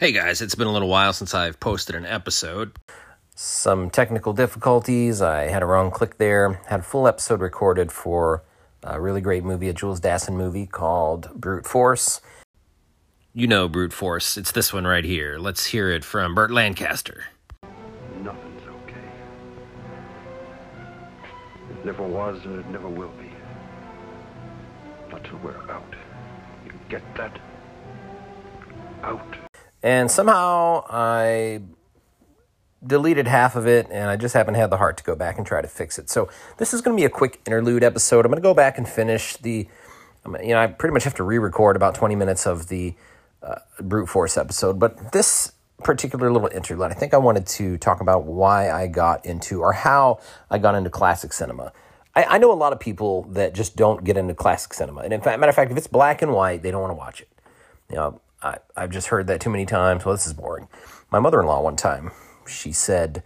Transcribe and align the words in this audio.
Hey 0.00 0.10
guys, 0.10 0.42
it's 0.42 0.56
been 0.56 0.66
a 0.66 0.72
little 0.72 0.88
while 0.88 1.12
since 1.12 1.34
I've 1.34 1.60
posted 1.60 1.94
an 1.94 2.04
episode. 2.04 2.76
Some 3.36 3.90
technical 3.90 4.32
difficulties. 4.32 5.22
I 5.22 5.44
had 5.44 5.62
a 5.62 5.66
wrong 5.66 5.92
click 5.92 6.18
there. 6.18 6.54
Had 6.66 6.80
a 6.80 6.82
full 6.82 7.06
episode 7.06 7.40
recorded 7.40 7.92
for 7.92 8.42
a 8.82 9.00
really 9.00 9.20
great 9.20 9.44
movie, 9.44 9.68
a 9.68 9.72
Jules 9.72 10.00
Dassin 10.00 10.34
movie 10.34 10.66
called 10.66 11.32
Brute 11.34 11.64
Force. 11.64 12.20
You 13.32 13.46
know 13.46 13.68
Brute 13.68 13.92
Force. 13.92 14.36
It's 14.36 14.50
this 14.50 14.72
one 14.72 14.84
right 14.84 15.04
here. 15.04 15.38
Let's 15.38 15.66
hear 15.66 15.90
it 15.90 16.04
from 16.04 16.34
Burt 16.34 16.50
Lancaster. 16.50 17.26
Nothing's 18.20 18.66
okay. 18.82 19.12
It 21.70 21.84
never 21.84 22.02
was 22.02 22.44
and 22.44 22.58
it 22.58 22.66
never 22.66 22.88
will 22.88 23.12
be. 23.20 23.30
Not 25.08 25.22
till 25.22 25.38
we're 25.38 25.70
out. 25.70 25.94
You 26.66 26.72
get 26.88 27.02
that? 27.14 27.38
Out. 29.04 29.36
And 29.84 30.10
somehow 30.10 30.86
I 30.88 31.60
deleted 32.84 33.28
half 33.28 33.54
of 33.54 33.66
it, 33.66 33.86
and 33.90 34.08
I 34.08 34.16
just 34.16 34.32
haven't 34.32 34.54
had 34.54 34.70
the 34.70 34.78
heart 34.78 34.96
to 34.96 35.04
go 35.04 35.14
back 35.14 35.36
and 35.36 35.46
try 35.46 35.60
to 35.60 35.68
fix 35.68 35.98
it. 35.98 36.08
So 36.08 36.30
this 36.56 36.72
is 36.72 36.80
going 36.80 36.96
to 36.96 37.00
be 37.00 37.04
a 37.04 37.10
quick 37.10 37.42
interlude 37.46 37.84
episode. 37.84 38.24
I'm 38.24 38.30
going 38.30 38.40
to 38.40 38.42
go 38.42 38.54
back 38.54 38.78
and 38.78 38.88
finish 38.88 39.36
the, 39.36 39.68
you 40.42 40.48
know, 40.48 40.58
I 40.58 40.68
pretty 40.68 40.94
much 40.94 41.04
have 41.04 41.14
to 41.16 41.22
re-record 41.22 41.76
about 41.76 41.94
20 41.94 42.16
minutes 42.16 42.46
of 42.46 42.68
the 42.68 42.94
uh, 43.42 43.56
brute 43.78 44.08
force 44.08 44.38
episode, 44.38 44.78
but 44.78 45.12
this 45.12 45.52
particular 45.82 46.32
little 46.32 46.48
interlude, 46.48 46.90
I 46.90 46.94
think 46.94 47.12
I 47.12 47.18
wanted 47.18 47.46
to 47.46 47.76
talk 47.76 48.00
about 48.00 48.24
why 48.24 48.70
I 48.70 48.86
got 48.86 49.26
into 49.26 49.60
or 49.60 49.74
how 49.74 50.18
I 50.50 50.56
got 50.56 50.74
into 50.76 50.88
classic 50.88 51.34
cinema. 51.34 51.74
I, 52.16 52.24
I 52.24 52.38
know 52.38 52.50
a 52.50 52.54
lot 52.54 52.72
of 52.72 52.80
people 52.80 53.24
that 53.32 53.54
just 53.54 53.76
don't 53.76 54.02
get 54.02 54.16
into 54.16 54.34
classic 54.34 54.72
cinema, 54.72 55.02
and 55.02 55.12
in 55.12 55.20
fact, 55.20 55.38
matter 55.40 55.50
of 55.50 55.56
fact, 55.56 55.70
if 55.70 55.76
it's 55.76 55.86
black 55.86 56.22
and 56.22 56.32
white, 56.32 56.62
they 56.62 56.70
don't 56.70 56.80
want 56.80 56.92
to 56.92 56.96
watch 56.96 57.20
it. 57.20 57.28
You 57.90 57.96
know, 57.96 58.20
I, 58.44 58.58
I've 58.76 58.90
just 58.90 59.08
heard 59.08 59.26
that 59.26 59.40
too 59.40 59.50
many 59.50 59.64
times. 59.64 60.04
Well, 60.04 60.14
this 60.14 60.26
is 60.26 60.34
boring. 60.34 60.68
My 61.10 61.18
mother-in-law 61.18 61.62
one 61.62 61.76
time, 61.76 62.12
she 62.46 62.72
said, 62.72 63.22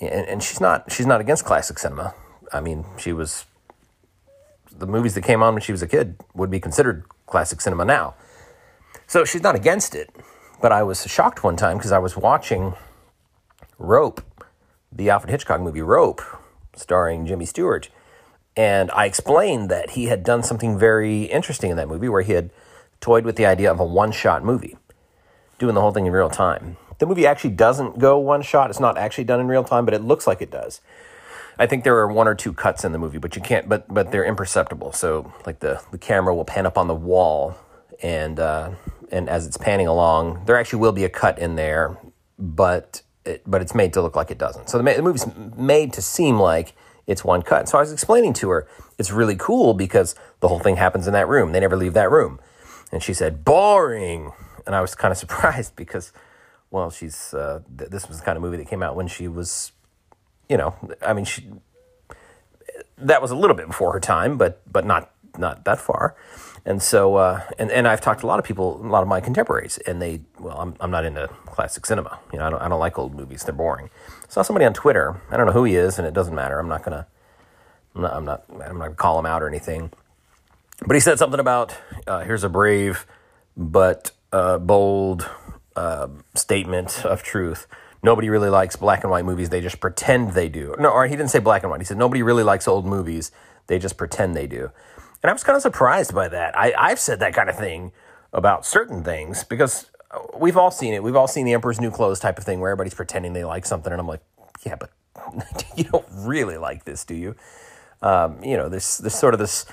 and, 0.00 0.26
and 0.26 0.42
she's 0.42 0.60
not 0.60 0.90
she's 0.92 1.06
not 1.06 1.20
against 1.20 1.44
classic 1.44 1.78
cinema. 1.78 2.14
I 2.52 2.60
mean, 2.60 2.84
she 2.96 3.12
was 3.12 3.44
the 4.70 4.86
movies 4.86 5.14
that 5.14 5.22
came 5.22 5.42
on 5.42 5.54
when 5.54 5.62
she 5.62 5.72
was 5.72 5.82
a 5.82 5.88
kid 5.88 6.16
would 6.34 6.50
be 6.50 6.60
considered 6.60 7.04
classic 7.26 7.60
cinema 7.60 7.84
now. 7.84 8.14
So 9.06 9.24
she's 9.24 9.42
not 9.42 9.54
against 9.54 9.94
it. 9.94 10.10
But 10.60 10.72
I 10.72 10.82
was 10.82 11.04
shocked 11.06 11.44
one 11.44 11.56
time 11.56 11.76
because 11.76 11.92
I 11.92 11.98
was 11.98 12.16
watching 12.16 12.74
Rope, 13.78 14.22
the 14.90 15.10
Alfred 15.10 15.30
Hitchcock 15.30 15.60
movie 15.60 15.82
Rope, 15.82 16.22
starring 16.74 17.26
Jimmy 17.26 17.44
Stewart. 17.44 17.90
And 18.56 18.90
I 18.92 19.04
explained 19.04 19.70
that 19.70 19.90
he 19.90 20.06
had 20.06 20.22
done 20.22 20.42
something 20.42 20.78
very 20.78 21.24
interesting 21.24 21.70
in 21.70 21.76
that 21.76 21.88
movie 21.88 22.08
where 22.08 22.22
he 22.22 22.32
had 22.32 22.50
toyed 23.00 23.24
with 23.24 23.36
the 23.36 23.46
idea 23.46 23.70
of 23.70 23.80
a 23.80 23.84
one 23.84 24.12
shot 24.12 24.44
movie, 24.44 24.76
doing 25.58 25.74
the 25.74 25.80
whole 25.80 25.92
thing 25.92 26.06
in 26.06 26.12
real 26.12 26.30
time. 26.30 26.76
The 26.98 27.06
movie 27.06 27.26
actually 27.26 27.50
doesn't 27.50 27.98
go 27.98 28.18
one 28.18 28.42
shot. 28.42 28.70
It's 28.70 28.80
not 28.80 28.96
actually 28.96 29.24
done 29.24 29.40
in 29.40 29.48
real 29.48 29.64
time, 29.64 29.84
but 29.84 29.94
it 29.94 30.02
looks 30.02 30.26
like 30.26 30.40
it 30.40 30.50
does. 30.50 30.80
I 31.58 31.66
think 31.66 31.84
there 31.84 31.96
are 31.96 32.10
one 32.10 32.28
or 32.28 32.34
two 32.34 32.52
cuts 32.52 32.84
in 32.84 32.92
the 32.92 32.98
movie, 32.98 33.18
but 33.18 33.36
you 33.36 33.42
can't. 33.42 33.68
But 33.68 33.92
but 33.92 34.12
they're 34.12 34.24
imperceptible. 34.24 34.92
So 34.92 35.32
like 35.46 35.60
the 35.60 35.82
the 35.90 35.98
camera 35.98 36.34
will 36.34 36.44
pan 36.44 36.66
up 36.66 36.76
on 36.78 36.86
the 36.86 36.94
wall, 36.94 37.56
and 38.02 38.38
uh, 38.38 38.70
and 39.10 39.28
as 39.28 39.46
it's 39.46 39.56
panning 39.56 39.86
along, 39.86 40.44
there 40.46 40.58
actually 40.58 40.80
will 40.80 40.92
be 40.92 41.04
a 41.04 41.08
cut 41.08 41.38
in 41.38 41.56
there, 41.56 41.96
but 42.38 43.02
it, 43.24 43.42
but 43.46 43.62
it's 43.62 43.74
made 43.74 43.92
to 43.94 44.02
look 44.02 44.16
like 44.16 44.30
it 44.30 44.38
doesn't. 44.38 44.68
So 44.68 44.78
the, 44.78 44.84
the 44.84 45.02
movie's 45.02 45.26
made 45.56 45.92
to 45.94 46.02
seem 46.02 46.38
like 46.38 46.74
it's 47.06 47.24
one 47.24 47.42
cut. 47.42 47.68
So 47.68 47.78
I 47.78 47.80
was 47.82 47.92
explaining 47.92 48.32
to 48.34 48.50
her, 48.50 48.66
it's 48.98 49.10
really 49.10 49.36
cool 49.36 49.74
because 49.74 50.14
the 50.40 50.48
whole 50.48 50.58
thing 50.58 50.76
happens 50.76 51.06
in 51.06 51.12
that 51.12 51.28
room. 51.28 51.52
They 51.52 51.60
never 51.60 51.76
leave 51.76 51.94
that 51.94 52.10
room. 52.10 52.40
And 52.92 53.02
she 53.02 53.12
said, 53.12 53.44
boring. 53.44 54.32
And 54.66 54.74
I 54.74 54.80
was 54.80 54.94
kind 54.94 55.12
of 55.12 55.18
surprised 55.24 55.76
because, 55.76 56.12
well, 56.70 56.90
she's, 56.90 57.34
uh, 57.34 57.60
th- 57.76 57.90
this 57.90 58.08
was 58.08 58.20
the 58.20 58.24
kind 58.24 58.36
of 58.36 58.42
movie 58.42 58.56
that 58.58 58.68
came 58.68 58.82
out 58.82 58.96
when 58.96 59.08
she 59.08 59.28
was, 59.28 59.72
you 60.48 60.56
know, 60.56 60.74
I 61.04 61.12
mean, 61.12 61.24
she, 61.24 61.48
that 62.98 63.20
was 63.20 63.30
a 63.30 63.36
little 63.36 63.56
bit 63.56 63.66
before 63.66 63.92
her 63.92 64.00
time, 64.00 64.38
but, 64.38 64.60
but 64.70 64.84
not, 64.84 65.12
not 65.38 65.64
that 65.64 65.80
far. 65.80 66.16
And 66.64 66.82
so, 66.82 67.14
uh, 67.14 67.42
and, 67.58 67.70
and 67.70 67.86
I've 67.86 68.00
talked 68.00 68.20
to 68.20 68.26
a 68.26 68.28
lot 68.28 68.40
of 68.40 68.44
people, 68.44 68.84
a 68.84 68.88
lot 68.88 69.02
of 69.02 69.08
my 69.08 69.20
contemporaries, 69.20 69.78
and 69.78 70.02
they, 70.02 70.22
well, 70.40 70.58
I'm, 70.58 70.74
I'm 70.80 70.90
not 70.90 71.04
into 71.04 71.28
classic 71.46 71.86
cinema. 71.86 72.18
You 72.32 72.40
know, 72.40 72.46
I 72.46 72.50
don't, 72.50 72.62
I 72.62 72.68
don't 72.68 72.80
like 72.80 72.98
old 72.98 73.14
movies. 73.14 73.44
They're 73.44 73.54
boring. 73.54 73.88
I 74.08 74.26
saw 74.28 74.42
somebody 74.42 74.64
on 74.64 74.74
Twitter. 74.74 75.20
I 75.30 75.36
don't 75.36 75.46
know 75.46 75.52
who 75.52 75.62
he 75.62 75.76
is, 75.76 75.96
and 75.96 76.08
it 76.08 76.12
doesn't 76.12 76.34
matter. 76.34 76.58
I'm 76.58 76.68
not 76.68 76.82
going 76.82 76.98
to, 76.98 77.06
I'm 77.94 78.02
not, 78.02 78.12
I'm 78.14 78.24
not, 78.24 78.44
I'm 78.68 78.78
not 78.78 78.88
to 78.88 78.94
call 78.94 79.16
him 79.16 79.26
out 79.26 79.44
or 79.44 79.48
anything. 79.48 79.92
But 80.84 80.94
he 80.94 81.00
said 81.00 81.18
something 81.18 81.40
about 81.40 81.76
uh, 82.06 82.20
here's 82.20 82.44
a 82.44 82.48
brave 82.48 83.06
but 83.56 84.12
uh, 84.32 84.58
bold 84.58 85.28
uh, 85.74 86.08
statement 86.34 87.04
of 87.04 87.22
truth. 87.22 87.66
Nobody 88.02 88.28
really 88.28 88.50
likes 88.50 88.76
black 88.76 89.02
and 89.02 89.10
white 89.10 89.24
movies. 89.24 89.48
They 89.48 89.60
just 89.60 89.80
pretend 89.80 90.32
they 90.32 90.48
do. 90.48 90.74
No, 90.78 90.90
or 90.90 91.06
he 91.06 91.16
didn't 91.16 91.30
say 91.30 91.38
black 91.38 91.62
and 91.62 91.70
white. 91.70 91.80
He 91.80 91.86
said 91.86 91.96
nobody 91.96 92.22
really 92.22 92.42
likes 92.42 92.68
old 92.68 92.86
movies. 92.86 93.32
They 93.66 93.78
just 93.78 93.96
pretend 93.96 94.36
they 94.36 94.46
do. 94.46 94.70
And 95.22 95.30
I 95.30 95.32
was 95.32 95.42
kind 95.42 95.56
of 95.56 95.62
surprised 95.62 96.14
by 96.14 96.28
that. 96.28 96.56
I, 96.56 96.72
I've 96.78 97.00
said 97.00 97.20
that 97.20 97.34
kind 97.34 97.48
of 97.48 97.56
thing 97.56 97.92
about 98.32 98.66
certain 98.66 99.02
things 99.02 99.44
because 99.44 99.90
we've 100.38 100.56
all 100.56 100.70
seen 100.70 100.94
it. 100.94 101.02
We've 101.02 101.16
all 101.16 101.26
seen 101.26 101.46
the 101.46 101.54
Emperor's 101.54 101.80
New 101.80 101.90
Clothes 101.90 102.20
type 102.20 102.38
of 102.38 102.44
thing 102.44 102.60
where 102.60 102.70
everybody's 102.70 102.94
pretending 102.94 103.32
they 103.32 103.44
like 103.44 103.66
something. 103.66 103.92
And 103.92 103.98
I'm 103.98 104.06
like, 104.06 104.22
yeah, 104.64 104.76
but 104.76 104.90
you 105.76 105.84
don't 105.84 106.06
really 106.12 106.58
like 106.58 106.84
this, 106.84 107.04
do 107.04 107.14
you? 107.14 107.34
Um, 108.02 108.42
you 108.44 108.56
know, 108.56 108.68
this, 108.68 108.98
this 108.98 109.18
sort 109.18 109.34
of 109.34 109.40
this 109.40 109.66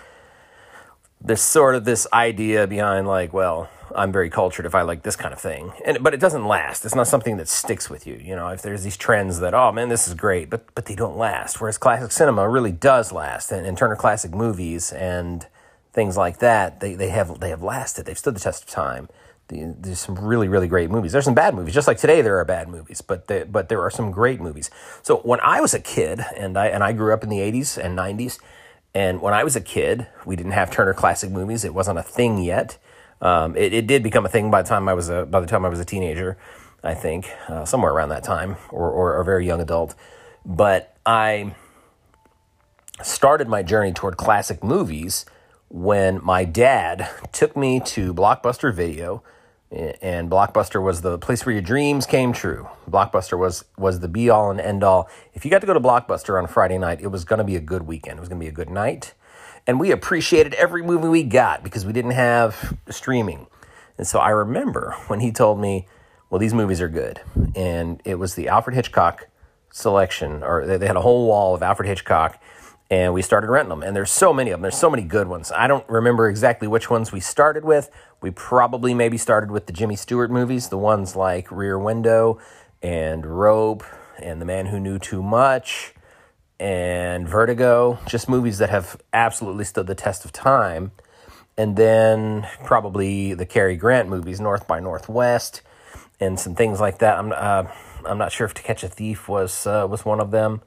this 1.24 1.42
sort 1.42 1.76
of 1.76 1.86
this 1.86 2.06
idea 2.12 2.68
behind 2.68 3.08
like, 3.08 3.32
well, 3.32 3.70
I'm 3.96 4.12
very 4.12 4.30
cultured 4.30 4.66
if 4.66 4.76
I 4.76 4.82
like 4.82 5.04
this 5.04 5.16
kind 5.16 5.34
of 5.34 5.40
thing. 5.40 5.72
And 5.86 6.04
but 6.04 6.14
it 6.14 6.20
doesn't 6.20 6.46
last. 6.46 6.84
It's 6.84 6.96
not 6.96 7.08
something 7.08 7.38
that 7.38 7.48
sticks 7.48 7.90
with 7.90 8.06
you. 8.06 8.16
You 8.16 8.36
know, 8.36 8.50
if 8.50 8.62
there's 8.62 8.84
these 8.84 8.98
trends 8.98 9.40
that, 9.40 9.54
oh 9.54 9.72
man, 9.72 9.90
this 9.90 10.08
is 10.08 10.14
great, 10.14 10.50
but 10.50 10.74
but 10.76 10.86
they 10.86 10.96
don't 10.96 11.18
last. 11.18 11.62
Whereas 11.62 11.78
classic 11.78 12.12
cinema 12.12 12.50
really 12.50 12.72
does 12.72 13.12
last. 13.12 13.52
And, 13.52 13.66
and 13.66 13.78
Turner 13.78 13.96
Classic 13.96 14.32
Movies 14.32 14.92
and 14.92 15.48
things 15.94 16.18
like 16.18 16.40
that, 16.40 16.80
they, 16.80 16.96
they 16.96 17.10
have 17.10 17.40
they 17.40 17.50
have 17.50 17.64
lasted. 17.64 18.06
They've 18.06 18.18
stood 18.18 18.36
the 18.36 18.40
test 18.40 18.64
of 18.64 18.70
time. 18.70 19.08
The, 19.50 19.76
there's 19.78 20.00
some 20.00 20.16
really 20.16 20.48
really 20.48 20.68
great 20.68 20.90
movies. 20.90 21.12
There's 21.12 21.26
some 21.26 21.36
bad 21.36 21.54
movies, 21.54 21.74
just 21.74 21.88
like 21.88 21.98
today 21.98 22.22
there 22.22 22.38
are 22.40 22.46
bad 22.46 22.68
movies, 22.68 23.02
but 23.02 23.28
but 23.52 23.70
there 23.70 23.82
are 23.82 23.92
some 23.92 24.12
great 24.12 24.42
movies. 24.42 24.72
So 25.04 25.18
when 25.18 25.40
I 25.42 25.62
was 25.62 25.74
a 25.74 25.80
kid, 25.80 26.26
and 26.36 26.58
I 26.58 26.68
and 26.68 26.84
I 26.84 26.94
grew 26.94 27.14
up 27.14 27.24
in 27.24 27.30
the 27.30 27.40
80s 27.40 27.78
and 27.78 27.98
90s, 27.98 28.40
and 28.94 29.22
when 29.22 29.34
I 29.34 29.44
was 29.44 29.56
a 29.56 29.62
kid, 29.62 30.08
we 30.26 30.36
didn't 30.36 30.52
have 30.52 30.70
Turner 30.70 30.94
Classic 30.94 31.30
Movies. 31.30 31.66
It 31.66 31.74
wasn't 31.74 32.00
a 32.00 32.04
thing 32.04 32.38
yet. 32.44 32.78
Um, 33.22 33.56
it, 33.56 33.74
it, 33.74 33.88
did 33.88 34.04
become 34.04 34.26
a 34.26 34.30
thing 34.30 34.52
by 34.52 34.62
the 34.62 34.68
time 34.68 34.88
I 34.90 34.94
was 34.94 35.10
a 35.10 35.26
by 35.26 35.40
the 35.40 35.48
time 35.48 35.66
I 35.66 35.70
was 35.70 35.80
a 35.80 35.86
teenager, 35.86 36.38
I 36.84 36.94
think, 36.94 37.32
uh, 37.48 37.66
somewhere 37.66 37.92
around 37.92 38.10
that 38.10 38.24
time, 38.24 38.58
or, 38.70 38.92
or 38.92 39.20
a 39.20 39.26
very 39.26 39.46
young 39.46 39.62
adult. 39.62 39.96
But 40.46 40.98
I 41.06 41.56
started 43.02 43.48
my 43.48 43.64
journey 43.64 43.94
toward 43.94 44.18
classic 44.18 44.64
movies 44.64 45.26
when 45.70 46.24
my 46.24 46.44
dad 46.44 47.10
took 47.32 47.58
me 47.58 47.80
to 47.80 48.14
Blockbuster 48.14 48.74
Video, 48.74 49.24
and 49.74 50.30
Blockbuster 50.30 50.82
was 50.82 51.02
the 51.02 51.18
place 51.18 51.46
where 51.46 51.54
your 51.54 51.62
dreams 51.62 52.06
came 52.06 52.32
true. 52.32 52.68
Blockbuster 52.90 53.38
was 53.38 53.66
was 53.78 54.00
the 54.00 54.08
be 54.08 54.30
all 54.30 54.52
and 54.52 54.62
end 54.62 54.84
all. 54.84 55.10
If 55.34 55.46
you 55.46 55.52
got 55.52 55.62
to 55.62 55.68
go 55.68 55.74
to 55.74 55.80
Blockbuster 55.80 56.40
on 56.40 56.48
Friday 56.48 56.78
night, 56.78 57.02
it 57.02 57.08
was 57.08 57.26
going 57.26 57.40
to 57.40 57.44
be 57.44 57.56
a 57.56 57.62
good 57.62 57.88
weekend. 57.88 58.18
It 58.18 58.20
was 58.20 58.30
going 58.30 58.40
to 58.40 58.44
be 58.44 58.50
a 58.50 58.54
good 58.54 58.70
night, 58.70 59.14
and 59.66 59.80
we 59.80 59.92
appreciated 59.92 60.54
every 60.56 60.84
movie 60.84 61.08
we 61.08 61.24
got 61.24 61.64
because 61.64 61.86
we 61.86 61.94
didn't 61.94 62.12
have 62.12 62.78
streaming. 62.90 63.48
And 63.98 64.06
so 64.08 64.20
I 64.20 64.30
remember 64.30 64.96
when 65.08 65.22
he 65.22 65.32
told 65.32 65.60
me, 65.60 65.88
"Well, 66.30 66.40
these 66.40 66.54
movies 66.54 66.80
are 66.80 66.90
good," 66.90 67.22
and 67.56 68.02
it 68.06 68.16
was 68.16 68.36
the 68.36 68.50
Alfred 68.50 68.76
Hitchcock 68.76 69.28
selection, 69.72 70.44
or 70.44 70.66
they 70.66 70.86
had 70.86 70.96
a 70.96 71.02
whole 71.02 71.28
wall 71.28 71.56
of 71.56 71.64
Alfred 71.64 71.88
Hitchcock 71.90 72.40
and 72.94 73.12
we 73.12 73.24
started 73.24 73.50
renting 73.50 73.70
them. 73.70 73.82
And 73.82 73.96
there's 73.96 74.12
so 74.12 74.32
many 74.32 74.52
of 74.52 74.58
them. 74.58 74.62
There's 74.62 74.78
so 74.78 74.92
many 74.92 75.02
good 75.02 75.28
ones. 75.28 75.52
I 75.52 75.66
don't 75.66 75.88
remember 75.90 76.30
exactly 76.30 76.68
which 76.68 76.92
ones 76.92 77.12
we 77.12 77.20
started 77.20 77.66
with. 77.66 77.90
We 78.22 78.30
probably 78.30 78.94
maybe 78.94 79.18
started 79.18 79.50
with 79.50 79.66
the 79.66 79.74
Jimmy 79.74 79.96
Stewart 79.96 80.30
movies, 80.30 80.70
the 80.70 80.78
ones 80.78 81.16
like 81.16 81.52
Rear 81.52 81.80
Window 81.80 82.40
and 82.84 83.26
Rope 83.26 83.84
and 84.22 84.40
The 84.40 84.46
Man 84.46 84.68
Who 84.68 84.80
Knew 84.80 85.00
Too 85.00 85.24
Much 85.24 85.96
and 86.60 87.28
Vertigo, 87.28 87.98
just 88.06 88.30
movies 88.30 88.60
that 88.60 88.70
have 88.70 89.02
absolutely 89.12 89.66
stood 89.66 89.88
the 89.88 89.96
test 89.96 90.24
of 90.24 90.32
time. 90.32 90.92
And 91.58 91.76
then 91.76 92.48
probably 92.64 93.34
the 93.34 93.48
Cary 93.48 93.76
Grant 93.76 94.08
movies, 94.08 94.40
North 94.40 94.68
by 94.68 94.80
Northwest, 94.80 95.64
and 96.20 96.40
some 96.40 96.54
things 96.54 96.80
like 96.80 97.00
that. 97.00 97.18
I'm 97.18 97.32
uh, 97.32 97.72
I'm 98.06 98.20
not 98.20 98.32
sure 98.32 98.46
if 98.46 98.54
To 98.54 98.62
Catch 98.62 98.84
a 98.84 98.88
Thief 98.88 99.28
was 99.28 99.66
uh, 99.66 99.88
was 99.90 100.06
one 100.06 100.20
of 100.20 100.30
them. 100.30 100.62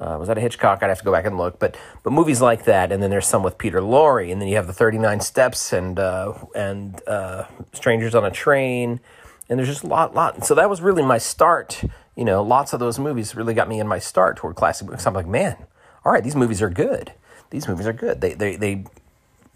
Uh, 0.00 0.16
was 0.18 0.28
that 0.28 0.36
a 0.36 0.40
Hitchcock? 0.40 0.82
I'd 0.82 0.88
have 0.88 0.98
to 0.98 1.04
go 1.04 1.12
back 1.12 1.24
and 1.24 1.38
look. 1.38 1.58
But 1.58 1.76
but 2.02 2.12
movies 2.12 2.40
like 2.40 2.64
that, 2.64 2.90
and 2.90 3.02
then 3.02 3.10
there's 3.10 3.26
some 3.26 3.42
with 3.42 3.58
Peter 3.58 3.80
Lorre, 3.80 4.30
and 4.30 4.40
then 4.40 4.48
you 4.48 4.56
have 4.56 4.66
the 4.66 4.72
39 4.72 5.20
Steps 5.20 5.72
and 5.72 5.98
uh, 5.98 6.34
and 6.54 7.00
uh, 7.06 7.44
Strangers 7.72 8.14
on 8.14 8.24
a 8.24 8.30
Train, 8.30 9.00
and 9.48 9.58
there's 9.58 9.68
just 9.68 9.84
a 9.84 9.86
lot 9.86 10.14
lot. 10.14 10.44
So 10.44 10.54
that 10.56 10.68
was 10.68 10.80
really 10.80 11.02
my 11.02 11.18
start. 11.18 11.84
You 12.16 12.24
know, 12.24 12.42
lots 12.42 12.72
of 12.72 12.80
those 12.80 12.98
movies 12.98 13.34
really 13.36 13.54
got 13.54 13.68
me 13.68 13.78
in 13.78 13.86
my 13.86 13.98
start 13.98 14.36
toward 14.36 14.56
classic 14.56 14.88
movies. 14.88 15.06
I'm 15.06 15.14
like, 15.14 15.26
man, 15.26 15.56
all 16.04 16.12
right, 16.12 16.24
these 16.24 16.36
movies 16.36 16.60
are 16.60 16.70
good. 16.70 17.12
These 17.50 17.68
movies 17.68 17.86
are 17.86 17.92
good. 17.92 18.20
They 18.20 18.34
they 18.34 18.56
they 18.56 18.84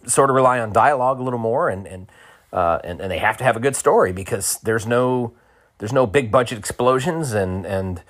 sort 0.07 0.31
of 0.31 0.37
rely 0.37 0.61
on 0.61 0.73
dialogue 0.73 1.19
a 1.19 1.23
little 1.23 1.39
more, 1.41 1.69
and 1.69 1.87
and 1.87 2.07
uh, 2.53 2.79
and 2.85 3.01
and 3.01 3.11
they 3.11 3.19
have 3.19 3.37
to 3.39 3.45
have 3.45 3.57
a 3.57 3.61
good 3.61 3.75
story 3.75 4.13
because 4.13 4.59
there's 4.61 4.87
no 4.87 5.33
there's 5.79 5.93
no 5.93 6.07
big 6.07 6.31
budget 6.31 6.59
explosions 6.59 7.33
and 7.33 7.67
and 7.67 8.03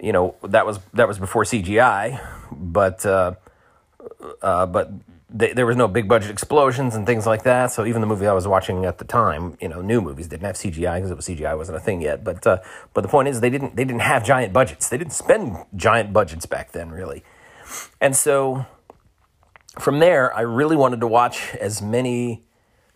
you 0.00 0.12
know 0.12 0.34
that 0.42 0.66
was 0.66 0.80
that 0.94 1.08
was 1.08 1.18
before 1.18 1.44
CGI, 1.44 2.20
but 2.52 3.04
uh, 3.06 3.34
uh, 4.42 4.66
but 4.66 4.90
they, 5.30 5.52
there 5.52 5.66
was 5.66 5.76
no 5.76 5.88
big 5.88 6.08
budget 6.08 6.30
explosions 6.30 6.94
and 6.94 7.06
things 7.06 7.26
like 7.26 7.42
that. 7.42 7.72
So 7.72 7.84
even 7.84 8.00
the 8.00 8.06
movie 8.06 8.26
I 8.26 8.32
was 8.32 8.46
watching 8.46 8.84
at 8.84 8.98
the 8.98 9.04
time, 9.04 9.56
you 9.60 9.68
know, 9.68 9.82
new 9.82 10.00
movies 10.00 10.28
didn't 10.28 10.44
have 10.44 10.54
CGI 10.54 10.96
because 10.96 11.10
it 11.10 11.16
was 11.16 11.26
CGI 11.26 11.56
wasn't 11.56 11.76
a 11.76 11.80
thing 11.80 12.00
yet. 12.00 12.22
But 12.22 12.46
uh, 12.46 12.58
but 12.92 13.00
the 13.00 13.08
point 13.08 13.28
is 13.28 13.40
they 13.40 13.50
didn't 13.50 13.76
they 13.76 13.84
didn't 13.84 14.02
have 14.02 14.24
giant 14.24 14.52
budgets. 14.52 14.88
They 14.88 14.98
didn't 14.98 15.12
spend 15.12 15.56
giant 15.74 16.12
budgets 16.12 16.46
back 16.46 16.72
then, 16.72 16.90
really. 16.90 17.24
And 18.00 18.14
so 18.14 18.66
from 19.78 19.98
there, 19.98 20.34
I 20.34 20.42
really 20.42 20.76
wanted 20.76 21.00
to 21.00 21.06
watch 21.06 21.54
as 21.56 21.82
many, 21.82 22.44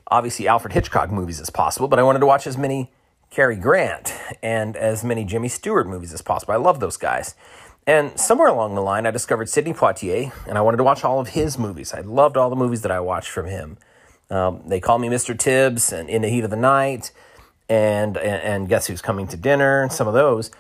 obviously 0.07 0.47
Alfred 0.47 0.73
Hitchcock 0.73 1.11
movies 1.11 1.41
as 1.41 1.51
possible, 1.51 1.89
but 1.89 1.99
I 1.99 2.03
wanted 2.03 2.21
to 2.21 2.27
watch 2.27 2.47
as 2.47 2.57
many 2.57 2.93
Cary 3.31 3.57
Grant 3.57 4.15
and 4.43 4.77
as 4.77 5.05
many 5.05 5.25
Jimmy 5.25 5.49
Stewart 5.49 5.87
movies 5.87 6.13
as 6.13 6.23
possible. 6.23 6.55
I 6.55 6.57
love 6.57 6.81
those 6.81 6.97
guys. 6.97 7.35
And 7.87 8.19
somewhere 8.21 8.49
along 8.49 8.75
the 8.75 8.83
line, 8.83 9.07
I 9.07 9.11
discovered 9.11 9.49
Sidney 9.49 9.73
Poitier, 9.73 10.33
and 10.47 10.59
I 10.59 10.61
wanted 10.61 10.77
to 10.77 10.85
watch 10.85 11.05
all 11.05 11.21
of 11.21 11.29
his 11.29 11.59
movies. 11.59 11.95
I 11.95 12.01
loved 12.01 12.37
all 12.37 12.51
the 12.51 12.57
movies 12.57 12.83
that 12.83 12.91
I 12.91 13.01
watched 13.01 13.31
from 13.31 13.47
him. 13.47 13.79
Um, 14.29 14.63
they 14.67 14.79
call 14.79 14.99
me 14.99 15.09
Mr. 15.09 15.39
Tibbs, 15.39 15.91
and 15.91 16.11
In 16.11 16.21
the 16.21 16.29
Heat 16.29 16.45
of 16.45 16.51
the 16.51 16.57
Night, 16.57 17.13
and, 17.69 18.19
and 18.19 18.43
and 18.43 18.69
Guess 18.69 18.89
Who's 18.89 19.01
Coming 19.01 19.27
to 19.29 19.39
Dinner, 19.39 19.83
and 19.83 19.91
some 19.91 20.07
of 20.07 20.13
those. 20.13 20.51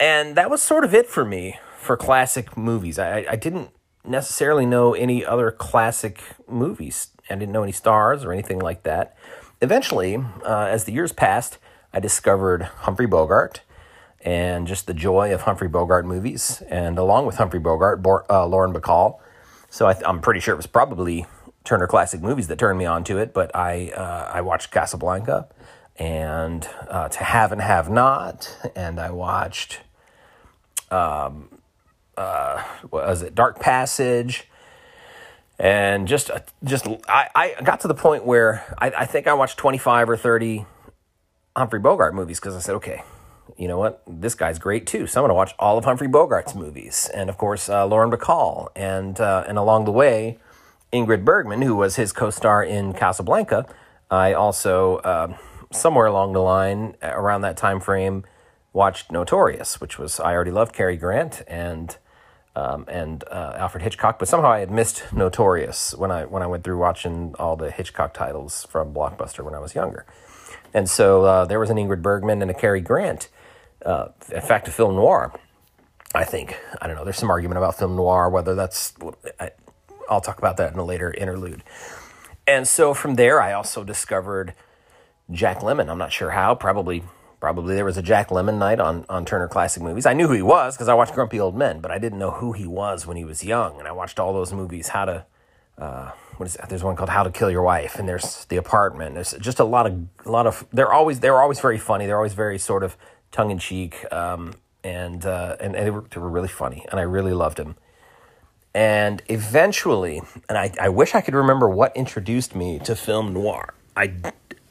And 0.00 0.36
that 0.36 0.50
was 0.50 0.60
sort 0.60 0.84
of 0.84 0.94
it 0.94 1.06
for 1.06 1.24
me 1.24 1.58
for 1.78 1.96
classic 1.96 2.56
movies. 2.56 2.98
I, 2.98 3.24
I 3.30 3.36
didn't 3.36 3.70
necessarily 4.04 4.66
know 4.66 4.94
any 4.94 5.24
other 5.24 5.52
classic 5.52 6.22
movies. 6.48 7.08
I 7.30 7.36
didn't 7.36 7.52
know 7.52 7.62
any 7.62 7.72
stars 7.72 8.24
or 8.24 8.32
anything 8.32 8.58
like 8.58 8.82
that. 8.82 9.16
Eventually, 9.60 10.16
uh, 10.44 10.66
as 10.68 10.84
the 10.84 10.92
years 10.92 11.12
passed, 11.12 11.58
I 11.92 12.00
discovered 12.00 12.62
Humphrey 12.62 13.06
Bogart 13.06 13.60
and 14.24 14.66
just 14.66 14.86
the 14.86 14.94
joy 14.94 15.34
of 15.34 15.42
Humphrey 15.42 15.68
Bogart 15.68 16.06
movies, 16.06 16.62
and 16.68 16.96
along 16.96 17.26
with 17.26 17.36
Humphrey 17.36 17.58
Bogart, 17.58 18.02
Bo- 18.02 18.24
uh, 18.30 18.46
Lauren 18.46 18.72
Bacall. 18.72 19.18
So 19.68 19.86
I 19.86 19.96
am 20.08 20.20
pretty 20.20 20.40
sure 20.40 20.54
it 20.54 20.56
was 20.56 20.66
probably 20.66 21.26
Turner 21.64 21.86
Classic 21.86 22.20
Movies 22.20 22.46
that 22.48 22.58
turned 22.58 22.78
me 22.78 22.84
on 22.84 23.04
to 23.04 23.18
it. 23.18 23.34
But 23.34 23.54
I 23.54 23.90
uh, 23.90 24.30
I 24.32 24.40
watched 24.42 24.70
Casablanca 24.70 25.48
and 25.96 26.68
uh, 26.88 27.08
To 27.08 27.24
Have 27.24 27.52
and 27.52 27.60
Have 27.60 27.90
Not, 27.90 28.56
and 28.76 29.00
I 29.00 29.10
watched 29.10 29.80
um, 30.90 31.48
uh, 32.16 32.62
was 32.90 33.22
it 33.22 33.34
Dark 33.34 33.58
Passage. 33.58 34.48
And 35.58 36.08
just, 36.08 36.30
just 36.64 36.88
I, 37.08 37.28
I 37.34 37.62
got 37.62 37.80
to 37.80 37.88
the 37.88 37.94
point 37.94 38.24
where 38.24 38.64
I, 38.78 38.90
I 38.90 39.06
think 39.06 39.28
I 39.28 39.34
watched 39.34 39.58
25 39.58 40.10
or 40.10 40.16
30 40.16 40.66
Humphrey 41.56 41.80
Bogart 41.80 42.14
movies 42.14 42.40
because 42.40 42.56
I 42.56 42.60
said, 42.60 42.74
okay, 42.76 43.02
you 43.56 43.68
know 43.68 43.78
what? 43.78 44.02
This 44.06 44.34
guy's 44.34 44.58
great 44.58 44.86
too. 44.86 45.06
So 45.06 45.20
I'm 45.20 45.22
going 45.22 45.30
to 45.30 45.34
watch 45.34 45.52
all 45.58 45.76
of 45.78 45.84
Humphrey 45.84 46.08
Bogart's 46.08 46.54
movies, 46.54 47.10
and 47.14 47.28
of 47.28 47.36
course 47.36 47.68
uh, 47.68 47.86
Lauren 47.86 48.10
Bacall, 48.10 48.68
and 48.74 49.20
uh, 49.20 49.44
and 49.46 49.58
along 49.58 49.84
the 49.84 49.92
way, 49.92 50.38
Ingrid 50.92 51.24
Bergman, 51.24 51.62
who 51.62 51.76
was 51.76 51.96
his 51.96 52.12
co-star 52.12 52.64
in 52.64 52.92
Casablanca. 52.92 53.66
I 54.10 54.32
also 54.32 54.96
uh, 54.98 55.36
somewhere 55.72 56.06
along 56.06 56.32
the 56.32 56.40
line 56.40 56.96
around 57.02 57.42
that 57.42 57.56
time 57.56 57.80
frame 57.80 58.24
watched 58.72 59.12
Notorious, 59.12 59.80
which 59.80 59.98
was 59.98 60.18
I 60.20 60.32
already 60.32 60.50
loved 60.50 60.74
Cary 60.74 60.96
Grant 60.96 61.42
and. 61.46 61.96
Um, 62.54 62.84
and 62.86 63.24
uh, 63.30 63.54
Alfred 63.56 63.82
Hitchcock, 63.82 64.18
but 64.18 64.28
somehow 64.28 64.52
I 64.52 64.58
had 64.58 64.70
missed 64.70 65.10
Notorious 65.10 65.94
when 65.94 66.10
I 66.10 66.26
when 66.26 66.42
I 66.42 66.46
went 66.46 66.64
through 66.64 66.76
watching 66.76 67.34
all 67.38 67.56
the 67.56 67.70
Hitchcock 67.70 68.12
titles 68.12 68.66
from 68.68 68.92
Blockbuster 68.92 69.42
when 69.42 69.54
I 69.54 69.58
was 69.58 69.74
younger, 69.74 70.04
and 70.74 70.88
so 70.88 71.24
uh, 71.24 71.44
there 71.44 71.60
was 71.60 71.70
an 71.70 71.76
Ingrid 71.76 72.02
Bergman 72.02 72.42
and 72.42 72.50
a 72.50 72.54
Cary 72.54 72.80
Grant 72.80 73.28
uh, 73.84 74.08
in 74.32 74.40
fact, 74.40 74.68
a 74.68 74.70
film 74.70 74.96
noir. 74.96 75.32
I 76.14 76.24
think 76.24 76.58
I 76.80 76.86
don't 76.86 76.96
know. 76.96 77.04
There's 77.04 77.16
some 77.16 77.30
argument 77.30 77.58
about 77.58 77.78
film 77.78 77.96
noir 77.96 78.28
whether 78.28 78.54
that's. 78.54 78.94
I, 79.40 79.50
I'll 80.08 80.20
talk 80.20 80.38
about 80.38 80.56
that 80.58 80.72
in 80.72 80.78
a 80.78 80.84
later 80.84 81.12
interlude. 81.12 81.62
And 82.46 82.66
so 82.66 82.92
from 82.92 83.14
there, 83.14 83.40
I 83.40 83.52
also 83.52 83.84
discovered 83.84 84.52
Jack 85.30 85.60
Lemmon. 85.60 85.88
I'm 85.88 85.98
not 85.98 86.12
sure 86.12 86.30
how. 86.30 86.54
Probably, 86.54 87.04
probably 87.40 87.74
there 87.74 87.84
was 87.84 87.96
a 87.96 88.02
Jack 88.02 88.28
Lemmon 88.28 88.58
night 88.58 88.78
on 88.78 89.06
on 89.08 89.24
Turner 89.24 89.48
Classic 89.48 89.82
Movies. 89.82 90.04
I 90.04 90.12
knew 90.12 90.28
who 90.28 90.34
he 90.34 90.42
was 90.42 90.76
because 90.76 90.88
I 90.88 90.94
watched 90.94 91.14
Grumpy 91.14 91.40
Old 91.40 91.56
Men, 91.56 91.80
but 91.80 91.90
I 91.90 91.98
didn't 91.98 92.18
know 92.18 92.32
who 92.32 92.52
he 92.52 92.66
was 92.66 93.06
when 93.06 93.16
he 93.16 93.24
was 93.24 93.42
young. 93.42 93.78
And 93.78 93.88
I 93.88 93.92
watched 93.92 94.20
all 94.20 94.32
those 94.32 94.52
movies. 94.52 94.88
How 94.88 95.06
to 95.06 95.24
uh, 95.78 96.10
what 96.36 96.46
is 96.46 96.54
that? 96.54 96.68
There's 96.68 96.84
one 96.84 96.96
called 96.96 97.10
How 97.10 97.22
to 97.22 97.30
Kill 97.30 97.50
Your 97.50 97.62
Wife, 97.62 97.98
and 97.98 98.08
there's 98.08 98.44
The 98.46 98.56
Apartment. 98.56 99.14
There's 99.14 99.32
just 99.40 99.58
a 99.58 99.64
lot 99.64 99.86
of 99.86 100.06
a 100.24 100.30
lot 100.30 100.46
of. 100.46 100.66
They're 100.72 100.92
always 100.92 101.20
they're 101.20 101.40
always 101.40 101.60
very 101.60 101.78
funny. 101.78 102.06
They're 102.06 102.16
always 102.16 102.34
very 102.34 102.58
sort 102.58 102.82
of 102.82 102.96
tongue 103.30 103.50
in 103.50 103.58
cheek, 103.58 104.04
um, 104.12 104.54
and, 104.84 105.24
uh, 105.24 105.56
and 105.60 105.74
and 105.74 105.86
they 105.86 105.90
were, 105.90 106.04
they 106.10 106.20
were 106.20 106.28
really 106.28 106.48
funny, 106.48 106.84
and 106.90 107.00
I 107.00 107.04
really 107.04 107.32
loved 107.32 107.58
him. 107.58 107.76
And 108.74 109.22
eventually, 109.28 110.22
and 110.48 110.56
I, 110.56 110.72
I 110.80 110.88
wish 110.88 111.14
I 111.14 111.20
could 111.20 111.34
remember 111.34 111.68
what 111.68 111.94
introduced 111.94 112.54
me 112.54 112.78
to 112.80 112.96
film 112.96 113.34
noir. 113.34 113.74
I, 113.94 114.14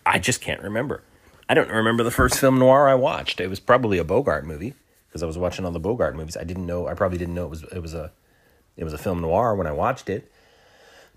I 0.06 0.18
just 0.18 0.42
can't 0.42 0.62
remember. 0.62 1.04
I 1.48 1.54
don't 1.54 1.70
remember 1.70 2.04
the 2.04 2.12
first 2.12 2.40
film 2.40 2.58
noir 2.58 2.88
I 2.88 2.96
watched. 2.96 3.40
It 3.40 3.48
was 3.48 3.60
probably 3.60 4.00
a 4.00 4.04
Bogart 4.04 4.46
movie 4.46 4.74
because 5.08 5.22
I 5.22 5.28
was 5.28 5.38
watching 5.38 5.66
all 5.66 5.72
the 5.72 5.80
Bogart 5.80 6.16
movies. 6.16 6.36
I 6.36 6.44
didn't 6.44 6.66
know. 6.66 6.88
I 6.88 6.96
probably 6.96 7.18
didn't 7.18 7.36
know 7.36 7.46
it 7.46 7.50
was 7.50 7.64
it 7.64 7.80
was 7.80 7.94
a 7.94 8.12
it 8.78 8.84
was 8.84 8.94
a 8.94 8.98
film 8.98 9.22
noir 9.22 9.56
when 9.56 9.68
I 9.68 9.72
watched 9.72 10.10
it. 10.10 10.32